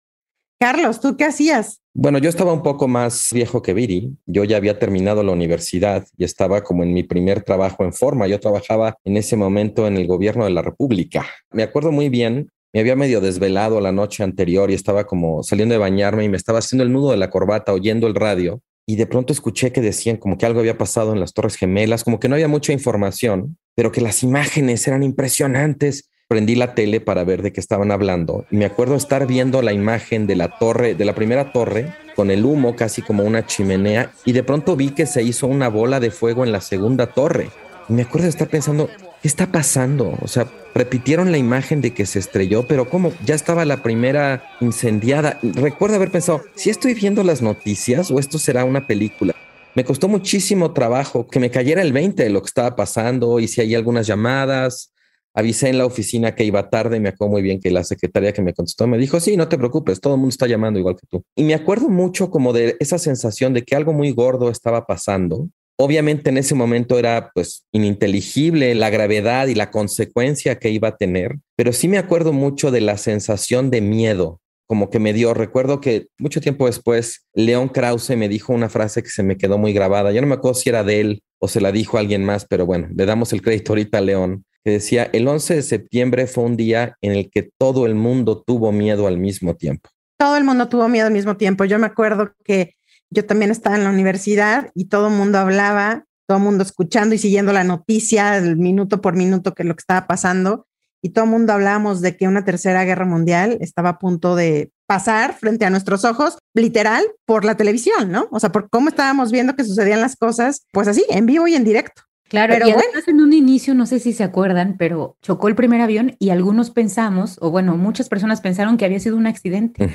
Carlos, 0.60 1.00
¿tú 1.00 1.16
qué 1.16 1.24
hacías? 1.24 1.82
Bueno, 1.94 2.18
yo 2.18 2.30
estaba 2.30 2.52
un 2.52 2.64
poco 2.64 2.90
más 2.90 3.30
viejo 3.32 3.62
que 3.62 3.74
Viri. 3.74 4.18
Yo 4.26 4.44
ya 4.44 4.58
había 4.58 4.78
terminado 4.78 5.24
la 5.24 5.32
universidad 5.32 6.06
y 6.18 6.26
estaba 6.26 6.64
como 6.64 6.84
en 6.84 6.94
mi 6.94 7.04
primer 7.04 7.44
trabajo 7.44 7.86
en 7.86 7.94
forma. 7.94 8.28
Yo 8.28 8.42
trabajaba 8.42 8.98
en 9.06 9.16
ese 9.16 9.38
momento 9.38 9.88
en 9.88 9.96
el 9.96 10.06
gobierno 10.06 10.44
de 10.44 10.52
la 10.52 10.62
República. 10.62 11.26
Me 11.52 11.64
acuerdo 11.64 11.94
muy 11.94 12.10
bien, 12.10 12.52
me 12.74 12.82
había 12.82 12.98
medio 12.98 13.22
desvelado 13.22 13.80
la 13.80 13.94
noche 13.94 14.22
anterior 14.22 14.70
y 14.70 14.74
estaba 14.74 15.06
como 15.06 15.44
saliendo 15.44 15.74
de 15.74 15.80
bañarme 15.80 16.26
y 16.26 16.30
me 16.30 16.36
estaba 16.36 16.60
haciendo 16.60 16.84
el 16.84 16.92
nudo 16.92 17.12
de 17.12 17.18
la 17.18 17.30
corbata 17.30 17.72
oyendo 17.72 18.08
el 18.08 18.16
radio 18.16 18.62
y 18.86 18.98
de 18.98 19.08
pronto 19.08 19.32
escuché 19.32 19.72
que 19.72 19.80
decían 19.80 20.18
como 20.18 20.38
que 20.38 20.46
algo 20.46 20.60
había 20.60 20.78
pasado 20.78 21.14
en 21.14 21.22
las 21.22 21.34
Torres 21.34 21.56
Gemelas, 21.56 22.04
como 22.04 22.20
que 22.20 22.28
no 22.28 22.36
había 22.36 22.50
mucha 22.50 22.74
información, 22.74 23.58
pero 23.76 23.94
que 23.94 24.02
las 24.02 24.24
imágenes 24.24 24.86
eran 24.88 25.04
impresionantes. 25.04 26.10
Prendí 26.30 26.54
la 26.54 26.76
tele 26.76 27.02
para 27.02 27.24
ver 27.24 27.42
de 27.42 27.52
qué 27.52 27.60
estaban 27.60 27.90
hablando 27.90 28.46
y 28.52 28.58
me 28.58 28.66
acuerdo 28.66 28.94
estar 28.96 29.26
viendo 29.26 29.64
la 29.64 29.74
imagen 29.74 30.28
de 30.28 30.36
la 30.36 30.60
torre, 30.60 30.94
de 30.94 31.04
la 31.04 31.16
primera 31.16 31.52
torre, 31.52 31.92
con 32.16 32.30
el 32.30 32.46
humo 32.46 32.76
casi 32.76 33.02
como 33.02 33.24
una 33.24 33.48
chimenea 33.48 34.12
y 34.26 34.34
de 34.34 34.44
pronto 34.44 34.76
vi 34.76 34.92
que 34.92 35.08
se 35.08 35.24
hizo 35.24 35.48
una 35.48 35.70
bola 35.70 36.00
de 36.00 36.12
fuego 36.12 36.44
en 36.44 36.52
la 36.52 36.62
segunda 36.62 37.08
torre. 37.08 37.50
Y 37.90 37.94
me 37.94 38.04
acuerdo 38.04 38.26
de 38.26 38.30
estar 38.30 38.48
pensando, 38.48 38.92
¿qué 39.24 39.28
está 39.28 39.52
pasando? 39.52 40.20
O 40.22 40.28
sea, 40.28 40.46
repitieron 40.76 41.32
la 41.32 41.40
imagen 41.40 41.82
de 41.82 41.96
que 41.96 42.06
se 42.06 42.20
estrelló, 42.20 42.68
pero 42.68 42.88
como 42.92 43.12
ya 43.26 43.34
estaba 43.34 43.66
la 43.66 43.82
primera 43.82 44.44
incendiada. 44.62 45.40
Recuerdo 45.42 45.96
haber 45.96 46.12
pensado, 46.12 46.44
si 46.54 46.70
estoy 46.70 46.94
viendo 46.94 47.24
las 47.24 47.42
noticias 47.42 48.12
o 48.12 48.20
esto 48.20 48.38
será 48.38 48.66
una 48.66 48.86
película. 48.86 49.34
Me 49.74 49.84
costó 49.84 50.08
muchísimo 50.08 50.74
trabajo 50.74 51.28
que 51.28 51.40
me 51.40 51.50
cayera 51.50 51.82
el 51.82 51.92
20 51.92 52.22
de 52.22 52.30
lo 52.30 52.44
que 52.44 52.50
estaba 52.50 52.76
pasando, 52.76 53.40
hice 53.40 53.64
ahí 53.64 53.74
algunas 53.74 54.06
llamadas, 54.06 54.94
avisé 55.34 55.70
en 55.70 55.78
la 55.78 55.86
oficina 55.86 56.36
que 56.36 56.44
iba 56.44 56.70
tarde 56.70 56.98
y 56.98 57.00
me 57.00 57.10
acuerdo 57.10 57.34
muy 57.34 57.42
bien 57.42 57.60
que 57.60 57.72
la 57.72 57.84
secretaria 57.84 58.34
que 58.34 58.42
me 58.42 58.54
contestó 58.54 58.88
me 58.88 58.98
dijo, 58.98 59.20
sí, 59.20 59.38
no 59.38 59.48
te 59.48 59.58
preocupes, 59.58 60.02
todo 60.02 60.16
el 60.16 60.20
mundo 60.20 60.32
está 60.32 60.48
llamando 60.48 60.80
igual 60.80 60.96
que 60.96 61.08
tú. 61.10 61.24
Y 61.36 61.44
me 61.44 61.54
acuerdo 61.54 61.90
mucho 61.90 62.30
como 62.30 62.54
de 62.54 62.76
esa 62.80 62.98
sensación 62.98 63.54
de 63.54 63.64
que 63.64 63.76
algo 63.76 63.94
muy 63.94 64.12
gordo 64.12 64.50
estaba 64.50 64.86
pasando 64.86 65.50
Obviamente 65.82 66.30
en 66.30 66.38
ese 66.38 66.56
momento 66.56 67.00
era 67.00 67.32
pues 67.34 67.64
ininteligible 67.72 68.76
la 68.76 68.90
gravedad 68.90 69.48
y 69.48 69.56
la 69.56 69.72
consecuencia 69.72 70.60
que 70.60 70.72
iba 70.72 70.90
a 70.90 70.98
tener, 70.98 71.38
pero 71.56 71.72
sí 71.72 71.88
me 71.88 71.98
acuerdo 71.98 72.34
mucho 72.34 72.70
de 72.70 72.82
la 72.82 72.98
sensación 72.98 73.70
de 73.70 73.80
miedo 73.80 74.42
como 74.68 74.90
que 74.90 75.00
me 75.00 75.14
dio. 75.14 75.34
Recuerdo 75.34 75.80
que 75.80 76.08
mucho 76.18 76.42
tiempo 76.42 76.66
después 76.66 77.28
León 77.34 77.70
Krause 77.70 78.18
me 78.18 78.28
dijo 78.28 78.52
una 78.52 78.68
frase 78.68 79.02
que 79.02 79.10
se 79.10 79.24
me 79.24 79.38
quedó 79.38 79.58
muy 79.58 79.72
grabada. 79.72 80.12
Yo 80.12 80.20
no 80.20 80.28
me 80.28 80.34
acuerdo 80.34 80.60
si 80.60 80.68
era 80.68 80.84
de 80.84 81.00
él 81.00 81.24
o 81.40 81.48
se 81.48 81.62
la 81.62 81.72
dijo 81.72 81.98
alguien 81.98 82.26
más, 82.26 82.46
pero 82.46 82.66
bueno, 82.66 82.90
le 82.94 83.06
damos 83.06 83.32
el 83.32 83.42
crédito 83.42 83.72
ahorita 83.72 84.00
a 84.00 84.02
León, 84.02 84.44
decía, 84.72 85.10
el 85.14 85.28
11 85.28 85.56
de 85.56 85.62
septiembre 85.62 86.28
fue 86.28 86.44
un 86.44 86.58
día 86.58 86.98
en 87.02 87.14
el 87.14 87.30
que 87.30 87.50
todo 87.58 87.86
el 87.86 87.96
mundo 87.96 88.44
tuvo 88.46 88.72
miedo 88.72 89.08
al 89.08 89.18
mismo 89.18 89.56
tiempo. 89.56 89.90
Todo 90.18 90.36
el 90.36 90.44
mundo 90.44 90.68
tuvo 90.68 90.88
miedo 90.88 91.08
al 91.08 91.14
mismo 91.14 91.38
tiempo. 91.38 91.66
Yo 91.66 91.80
me 91.80 91.88
acuerdo 91.88 92.34
que 92.44 92.76
yo 93.10 93.26
también 93.26 93.52
estaba 93.52 93.76
en 93.76 93.84
la 93.84 93.90
universidad 93.90 94.70
y 94.76 94.86
todo 94.86 95.08
el 95.08 95.14
mundo 95.14 95.38
hablaba, 95.38 96.06
todo 96.28 96.38
el 96.38 96.44
mundo 96.44 96.64
escuchando 96.64 97.16
y 97.16 97.18
siguiendo 97.18 97.54
la 97.54 97.64
noticia, 97.64 98.38
el 98.38 98.58
minuto 98.58 99.02
por 99.02 99.16
minuto 99.16 99.54
que 99.54 99.64
lo 99.64 99.76
que 99.76 99.82
estaba 99.82 100.08
pasando. 100.08 100.68
Y 101.02 101.10
todo 101.10 101.26
el 101.26 101.32
mundo 101.32 101.54
hablábamos 101.54 102.02
de 102.02 102.18
que 102.18 102.28
una 102.28 102.44
tercera 102.44 102.84
guerra 102.84 103.06
mundial 103.06 103.58
estaba 103.62 103.90
a 103.90 104.00
punto 104.00 104.36
de 104.36 104.72
pasar 104.86 105.34
frente 105.38 105.66
a 105.66 105.70
nuestros 105.70 106.04
ojos, 106.04 106.38
literal, 106.54 107.06
por 107.26 107.46
la 107.46 107.56
televisión, 107.56 108.12
¿no? 108.12 108.28
O 108.32 108.40
sea, 108.40 108.52
por 108.52 108.70
cómo 108.70 108.90
estábamos 108.90 109.32
viendo 109.32 109.56
que 109.56 109.64
sucedían 109.64 110.02
las 110.02 110.16
cosas, 110.16 110.66
pues 110.74 110.88
así, 110.88 111.06
en 111.10 111.26
vivo 111.26 111.48
y 111.48 111.56
en 111.56 111.64
directo. 111.64 112.02
Claro, 112.30 112.54
pero 112.54 112.68
y 112.68 112.72
además 112.72 113.08
en 113.08 113.22
un 113.22 113.34
inicio, 113.34 113.74
no 113.74 113.88
sé 113.88 114.00
si 114.00 114.14
se 114.14 114.24
acuerdan, 114.24 114.76
pero 114.78 115.18
chocó 115.22 115.48
el 115.48 115.56
primer 115.56 115.82
avión 115.82 116.16
y 116.20 116.30
algunos 116.30 116.70
pensamos, 116.70 117.40
o 117.42 117.50
bueno, 117.50 117.76
muchas 117.76 118.08
personas 118.08 118.40
pensaron 118.40 118.78
que 118.78 118.86
había 118.86 119.00
sido 119.00 119.18
un 119.18 119.26
accidente. 119.26 119.90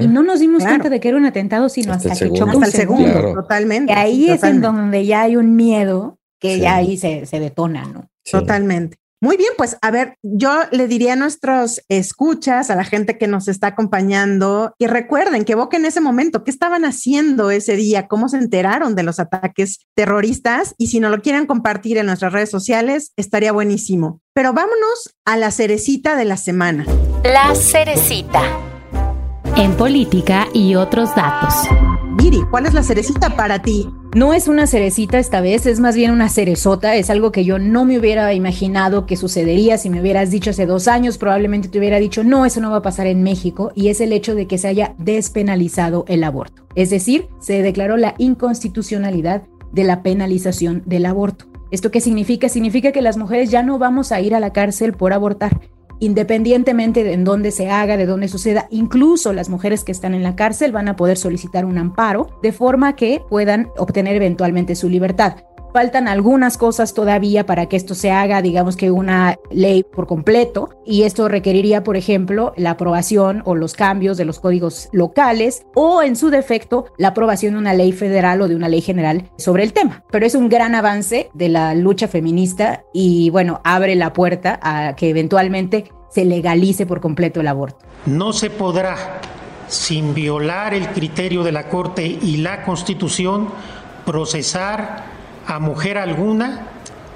Y 0.00 0.08
no 0.08 0.22
nos 0.22 0.40
dimos 0.40 0.64
cuenta 0.64 0.88
de 0.88 0.98
que 1.00 1.08
era 1.08 1.16
un 1.16 1.24
atentado, 1.24 1.68
sino 1.68 1.92
hasta, 1.92 2.16
que 2.16 2.32
chocó 2.32 2.62
el 2.62 2.72
segundo. 2.72 3.32
Totalmente. 3.34 3.92
Y 3.92 3.96
ahí 3.96 4.30
es 4.30 4.42
en 4.42 4.60
donde 4.60 5.06
ya 5.06 5.22
hay 5.22 5.36
un 5.36 5.54
miedo 5.54 6.18
que 6.40 6.58
ya 6.58 6.76
ahí 6.76 6.96
se, 6.96 7.26
se 7.26 7.38
detona, 7.38 7.84
¿no? 7.86 8.10
Totalmente. 8.28 8.98
Muy 9.22 9.36
bien, 9.36 9.52
pues 9.56 9.76
a 9.82 9.92
ver, 9.92 10.16
yo 10.24 10.50
le 10.72 10.88
diría 10.88 11.12
a 11.12 11.16
nuestros 11.16 11.80
escuchas, 11.88 12.70
a 12.70 12.74
la 12.74 12.82
gente 12.82 13.18
que 13.18 13.28
nos 13.28 13.46
está 13.46 13.68
acompañando, 13.68 14.74
y 14.80 14.88
recuerden 14.88 15.44
que 15.44 15.52
evoquen 15.52 15.84
ese 15.84 16.00
momento, 16.00 16.42
qué 16.42 16.50
estaban 16.50 16.84
haciendo 16.84 17.52
ese 17.52 17.76
día, 17.76 18.08
cómo 18.08 18.28
se 18.28 18.38
enteraron 18.38 18.96
de 18.96 19.04
los 19.04 19.20
ataques 19.20 19.86
terroristas, 19.94 20.74
y 20.76 20.88
si 20.88 20.98
no 20.98 21.08
lo 21.08 21.22
quieren 21.22 21.46
compartir 21.46 21.98
en 21.98 22.06
nuestras 22.06 22.32
redes 22.32 22.50
sociales, 22.50 23.12
estaría 23.16 23.52
buenísimo. 23.52 24.20
Pero 24.34 24.54
vámonos 24.54 25.14
a 25.24 25.36
la 25.36 25.52
cerecita 25.52 26.16
de 26.16 26.24
la 26.24 26.36
semana. 26.36 26.84
La 27.22 27.54
cerecita. 27.54 28.42
En 29.56 29.76
política 29.76 30.48
y 30.52 30.74
otros 30.74 31.14
datos. 31.14 31.54
Viri, 32.16 32.40
¿cuál 32.50 32.66
es 32.66 32.74
la 32.74 32.82
cerecita 32.82 33.36
para 33.36 33.62
ti? 33.62 33.88
No 34.14 34.34
es 34.34 34.46
una 34.46 34.66
cerecita 34.66 35.18
esta 35.18 35.40
vez, 35.40 35.64
es 35.64 35.80
más 35.80 35.96
bien 35.96 36.10
una 36.10 36.28
cerezota. 36.28 36.96
Es 36.96 37.08
algo 37.08 37.32
que 37.32 37.46
yo 37.46 37.58
no 37.58 37.86
me 37.86 37.98
hubiera 37.98 38.34
imaginado 38.34 39.06
que 39.06 39.16
sucedería. 39.16 39.78
Si 39.78 39.88
me 39.88 40.02
hubieras 40.02 40.30
dicho 40.30 40.50
hace 40.50 40.66
dos 40.66 40.86
años, 40.86 41.16
probablemente 41.16 41.68
te 41.68 41.78
hubiera 41.78 41.98
dicho, 41.98 42.22
no, 42.22 42.44
eso 42.44 42.60
no 42.60 42.70
va 42.70 42.78
a 42.78 42.82
pasar 42.82 43.06
en 43.06 43.22
México. 43.22 43.72
Y 43.74 43.88
es 43.88 44.02
el 44.02 44.12
hecho 44.12 44.34
de 44.34 44.46
que 44.46 44.58
se 44.58 44.68
haya 44.68 44.94
despenalizado 44.98 46.04
el 46.08 46.24
aborto. 46.24 46.66
Es 46.74 46.90
decir, 46.90 47.28
se 47.40 47.62
declaró 47.62 47.96
la 47.96 48.14
inconstitucionalidad 48.18 49.44
de 49.72 49.84
la 49.84 50.02
penalización 50.02 50.82
del 50.84 51.06
aborto. 51.06 51.46
¿Esto 51.70 51.90
qué 51.90 52.02
significa? 52.02 52.50
Significa 52.50 52.92
que 52.92 53.00
las 53.00 53.16
mujeres 53.16 53.50
ya 53.50 53.62
no 53.62 53.78
vamos 53.78 54.12
a 54.12 54.20
ir 54.20 54.34
a 54.34 54.40
la 54.40 54.52
cárcel 54.52 54.92
por 54.92 55.14
abortar 55.14 55.58
independientemente 56.02 57.04
de 57.04 57.12
en 57.12 57.22
dónde 57.22 57.52
se 57.52 57.70
haga, 57.70 57.96
de 57.96 58.06
dónde 58.06 58.26
suceda, 58.26 58.66
incluso 58.70 59.32
las 59.32 59.48
mujeres 59.48 59.84
que 59.84 59.92
están 59.92 60.14
en 60.14 60.24
la 60.24 60.34
cárcel 60.34 60.72
van 60.72 60.88
a 60.88 60.96
poder 60.96 61.16
solicitar 61.16 61.64
un 61.64 61.78
amparo 61.78 62.26
de 62.42 62.50
forma 62.50 62.96
que 62.96 63.22
puedan 63.30 63.70
obtener 63.76 64.16
eventualmente 64.16 64.74
su 64.74 64.88
libertad. 64.88 65.36
Faltan 65.72 66.06
algunas 66.06 66.58
cosas 66.58 66.92
todavía 66.92 67.46
para 67.46 67.66
que 67.66 67.76
esto 67.76 67.94
se 67.94 68.10
haga, 68.10 68.42
digamos 68.42 68.76
que 68.76 68.90
una 68.90 69.38
ley 69.50 69.82
por 69.82 70.06
completo, 70.06 70.68
y 70.84 71.04
esto 71.04 71.28
requeriría, 71.28 71.82
por 71.82 71.96
ejemplo, 71.96 72.52
la 72.58 72.72
aprobación 72.72 73.40
o 73.46 73.54
los 73.54 73.72
cambios 73.72 74.18
de 74.18 74.26
los 74.26 74.38
códigos 74.38 74.90
locales 74.92 75.64
o, 75.74 76.02
en 76.02 76.16
su 76.16 76.28
defecto, 76.28 76.84
la 76.98 77.08
aprobación 77.08 77.54
de 77.54 77.58
una 77.60 77.72
ley 77.72 77.92
federal 77.92 78.42
o 78.42 78.48
de 78.48 78.54
una 78.54 78.68
ley 78.68 78.82
general 78.82 79.30
sobre 79.38 79.62
el 79.62 79.72
tema. 79.72 80.04
Pero 80.10 80.26
es 80.26 80.34
un 80.34 80.50
gran 80.50 80.74
avance 80.74 81.30
de 81.32 81.48
la 81.48 81.74
lucha 81.74 82.06
feminista 82.06 82.84
y, 82.92 83.30
bueno, 83.30 83.62
abre 83.64 83.94
la 83.94 84.12
puerta 84.12 84.60
a 84.62 84.94
que 84.94 85.08
eventualmente 85.08 85.90
se 86.10 86.26
legalice 86.26 86.84
por 86.84 87.00
completo 87.00 87.40
el 87.40 87.48
aborto. 87.48 87.78
No 88.04 88.34
se 88.34 88.50
podrá, 88.50 89.22
sin 89.68 90.12
violar 90.12 90.74
el 90.74 90.88
criterio 90.88 91.42
de 91.42 91.52
la 91.52 91.70
Corte 91.70 92.04
y 92.04 92.36
la 92.38 92.62
Constitución, 92.62 93.48
procesar 94.04 95.11
a 95.46 95.58
mujer 95.58 95.98
alguna 95.98 96.68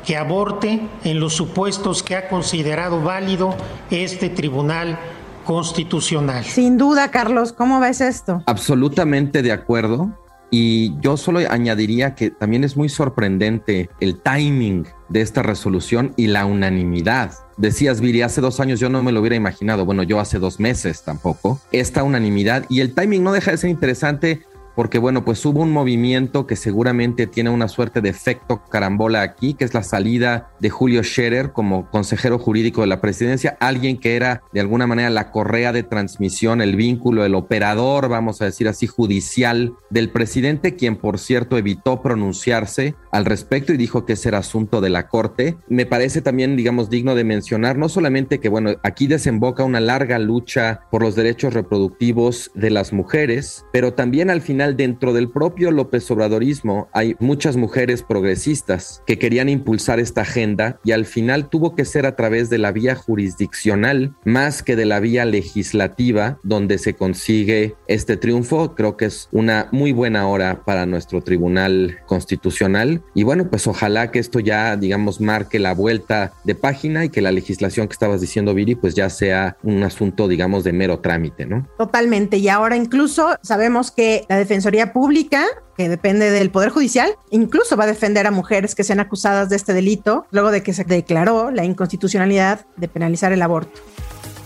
que 0.05 0.17
aborte 0.17 0.81
en 1.05 1.21
los 1.21 1.35
supuestos 1.35 2.03
que 2.03 2.15
ha 2.15 2.29
considerado 2.29 3.03
válido 3.03 3.57
este 3.91 4.29
tribunal 4.29 4.99
constitucional. 5.45 6.45
Sin 6.45 6.79
duda, 6.79 7.11
Carlos, 7.11 7.53
¿cómo 7.53 7.81
ves 7.81 8.01
esto? 8.01 8.43
Absolutamente 8.47 9.43
de 9.43 9.53
acuerdo. 9.53 10.11
Y 10.49 10.99
yo 11.01 11.17
solo 11.17 11.41
añadiría 11.51 12.15
que 12.15 12.31
también 12.31 12.63
es 12.63 12.77
muy 12.77 12.89
sorprendente 12.89 13.91
el 13.99 14.21
timing 14.21 14.87
de 15.09 15.21
esta 15.21 15.43
resolución 15.43 16.15
y 16.17 16.29
la 16.29 16.47
unanimidad. 16.47 17.33
Decías, 17.57 18.01
Viri, 18.01 18.23
hace 18.23 18.41
dos 18.41 18.61
años 18.61 18.79
yo 18.79 18.89
no 18.89 19.03
me 19.03 19.11
lo 19.11 19.21
hubiera 19.21 19.35
imaginado, 19.35 19.85
bueno, 19.85 20.05
yo 20.05 20.21
hace 20.21 20.39
dos 20.39 20.61
meses 20.61 21.03
tampoco, 21.03 21.61
esta 21.73 22.05
unanimidad 22.05 22.65
y 22.69 22.81
el 22.81 22.95
timing 22.95 23.25
no 23.25 23.33
deja 23.33 23.51
de 23.51 23.57
ser 23.57 23.71
interesante 23.71 24.43
porque 24.77 24.99
bueno, 24.99 25.25
pues 25.25 25.45
hubo 25.47 25.63
un 25.63 25.73
movimiento 25.73 26.47
que 26.47 26.55
seguramente 26.55 27.27
tiene 27.27 27.51
una 27.51 27.67
suerte 27.67 28.03
de 28.03 28.11
efecto 28.11 28.63
carambola 28.71 29.23
aquí, 29.23 29.55
que 29.55 29.65
es 29.65 29.75
la 29.75 29.83
salida 29.83 30.51
de 30.61 30.71
Julio 30.71 31.03
Scherer 31.03 31.53
como 31.53 31.91
consejero 31.91 32.39
jurídico 32.39 32.83
de 32.83 32.87
la 32.87 33.01
presidencia, 33.01 33.57
alguien 33.59 33.99
que 33.99 34.17
era 34.17 34.43
de 34.53 34.61
alguna 34.61 34.87
manera 34.87 35.09
la 35.11 35.31
correa 35.31 35.73
de 35.73 35.83
transmisión, 35.83 36.61
el 36.61 36.77
vínculo, 36.77 37.25
el 37.25 37.35
operador, 37.35 38.09
vamos 38.09 38.43
a 38.43 38.45
decir 38.45 38.69
así, 38.69 38.87
judicial 38.87 39.75
del 39.89 40.11
presidente, 40.11 40.77
quien 40.77 40.97
por 40.97 41.19
cierto 41.19 41.57
evitó 41.57 42.03
pronunciarse 42.03 42.95
al 43.11 43.25
respecto 43.25 43.73
y 43.73 43.79
dijo 43.79 44.05
que 44.05 44.13
ese 44.13 44.29
era 44.29 44.39
asunto 44.39 44.83
de 44.83 44.91
la 44.91 45.09
Corte. 45.09 45.57
Me 45.69 45.87
parece 45.87 46.21
también, 46.21 46.55
digamos, 46.55 46.91
digno 46.91 47.15
de 47.15 47.25
mencionar, 47.25 47.79
no 47.79 47.89
solamente 47.89 48.41
que, 48.41 48.51
bueno, 48.51 48.73
aquí 48.83 49.07
desemboca 49.07 49.65
una 49.65 49.81
larga 49.81 50.19
lucha 50.19 50.81
por 50.91 51.03
los 51.03 51.15
derechos 51.15 51.55
reproductivos 51.55 52.51
de 52.55 52.69
las 52.71 52.93
mujeres, 52.93 53.65
pero 53.73 53.95
también 53.95 54.29
al 54.29 54.43
final 54.43 54.66
dentro 54.75 55.13
del 55.13 55.29
propio 55.29 55.71
López 55.71 56.11
Obradorismo 56.11 56.89
hay 56.93 57.15
muchas 57.21 57.57
mujeres 57.57 58.03
progresistas 58.03 59.03
que 59.07 59.19
querían 59.19 59.49
impulsar 59.49 60.01
esta 60.01 60.23
agenda 60.23 60.81
y 60.83 60.93
al 60.93 61.05
final 61.05 61.51
tuvo 61.51 61.75
que 61.75 61.85
ser 61.85 62.07
a 62.07 62.17
través 62.17 62.49
de 62.51 62.59
la 62.59 62.73
vía 62.73 62.95
jurisdiccional 62.95 64.15
más 64.25 64.63
que 64.63 64.77
de 64.77 64.87
la 64.87 65.01
vía 65.01 65.25
legislativa 65.25 66.39
donde 66.43 66.79
se 66.79 66.95
consigue 66.95 67.75
este 67.87 68.17
triunfo. 68.17 68.75
Creo 68.75 68.97
que 68.97 69.05
es 69.05 69.29
una 69.33 69.69
muy 69.73 69.93
buena 69.93 70.27
hora 70.27 70.65
para 70.65 70.87
nuestro 70.87 71.21
Tribunal 71.23 71.99
Constitucional 72.07 73.03
y 73.15 73.23
bueno, 73.23 73.49
pues 73.51 73.67
ojalá 73.67 74.11
que 74.11 74.19
esto 74.19 74.41
ya, 74.41 74.77
digamos, 74.77 75.21
marque 75.21 75.59
la 75.59 75.75
vuelta 75.75 76.33
de 76.45 76.55
página 76.55 77.05
y 77.05 77.09
que 77.11 77.21
la 77.21 77.33
legislación 77.33 77.89
que 77.89 77.93
estabas 77.93 78.21
diciendo, 78.21 78.55
Viri, 78.55 78.75
pues 78.75 78.95
ya 78.95 79.11
sea 79.11 79.57
un 79.63 79.83
asunto, 79.83 80.29
digamos, 80.29 80.65
de 80.65 80.73
mero 80.73 81.01
trámite, 81.01 81.47
¿no? 81.47 81.69
Totalmente. 81.77 82.39
Y 82.39 82.49
ahora 82.49 82.77
incluso 82.77 83.37
sabemos 83.43 83.91
que 83.91 84.25
la 84.29 84.37
defensa 84.37 84.56
Defensoría 84.57 84.95
Pública, 84.95 85.45
que 85.77 85.91
depende 85.91 86.31
del 86.31 86.51
Poder 86.51 86.71
Judicial, 86.71 87.11
incluso 87.29 87.77
va 87.77 87.85
a 87.85 87.89
defender 87.89 88.27
a 88.27 88.31
mujeres 88.31 88.75
que 88.75 88.85
sean 88.85 89.01
acusadas 89.01 89.51
de 89.51 89.57
este 89.57 89.75
delito 89.75 90.25
luego 90.31 90.51
de 90.51 90.63
que 90.63 90.73
se 90.73 90.85
declaró 90.85 91.51
la 91.51 91.63
inconstitucionalidad 91.63 92.65
de 92.79 92.89
penalizar 92.89 93.33
el 93.33 93.43
aborto. 93.43 93.83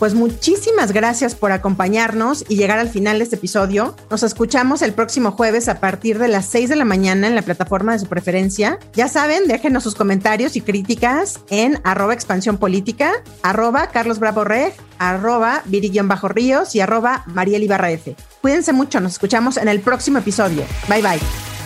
Pues 0.01 0.15
muchísimas 0.15 0.93
gracias 0.93 1.35
por 1.35 1.51
acompañarnos 1.51 2.43
y 2.49 2.55
llegar 2.55 2.79
al 2.79 2.89
final 2.89 3.19
de 3.19 3.23
este 3.23 3.35
episodio. 3.35 3.95
Nos 4.09 4.23
escuchamos 4.23 4.81
el 4.81 4.93
próximo 4.93 5.33
jueves 5.33 5.69
a 5.69 5.79
partir 5.79 6.17
de 6.17 6.27
las 6.27 6.47
6 6.47 6.69
de 6.69 6.75
la 6.75 6.85
mañana 6.85 7.27
en 7.27 7.35
la 7.35 7.43
plataforma 7.43 7.93
de 7.93 7.99
su 7.99 8.07
preferencia. 8.07 8.79
Ya 8.93 9.07
saben, 9.07 9.47
déjenos 9.47 9.83
sus 9.83 9.93
comentarios 9.93 10.55
y 10.55 10.61
críticas 10.61 11.41
en 11.51 11.79
arroba 11.83 12.15
expansión 12.15 12.57
política, 12.57 13.11
arroba 13.43 13.91
Carlos 13.91 14.17
Bravo 14.17 14.43
Reg, 14.43 14.73
arroba 14.97 15.61
Bajo 16.05 16.29
ríos 16.29 16.73
y 16.73 16.79
arroba 16.79 17.21
Mariel 17.27 17.61
Ibarra 17.61 17.91
F. 17.91 18.15
Cuídense 18.41 18.73
mucho, 18.73 19.01
nos 19.01 19.11
escuchamos 19.11 19.57
en 19.57 19.67
el 19.67 19.81
próximo 19.81 20.17
episodio. 20.17 20.63
Bye 20.89 21.03
bye. 21.03 21.19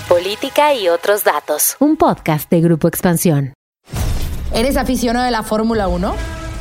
Política 0.09 0.73
y 0.73 0.89
otros 0.89 1.23
datos. 1.23 1.77
Un 1.79 1.95
podcast 1.95 2.49
de 2.51 2.59
Grupo 2.59 2.89
Expansión. 2.89 3.53
¿Eres 4.53 4.75
aficionado 4.75 5.23
de 5.23 5.31
la 5.31 5.43
Fórmula 5.43 5.87
1? 5.87 6.44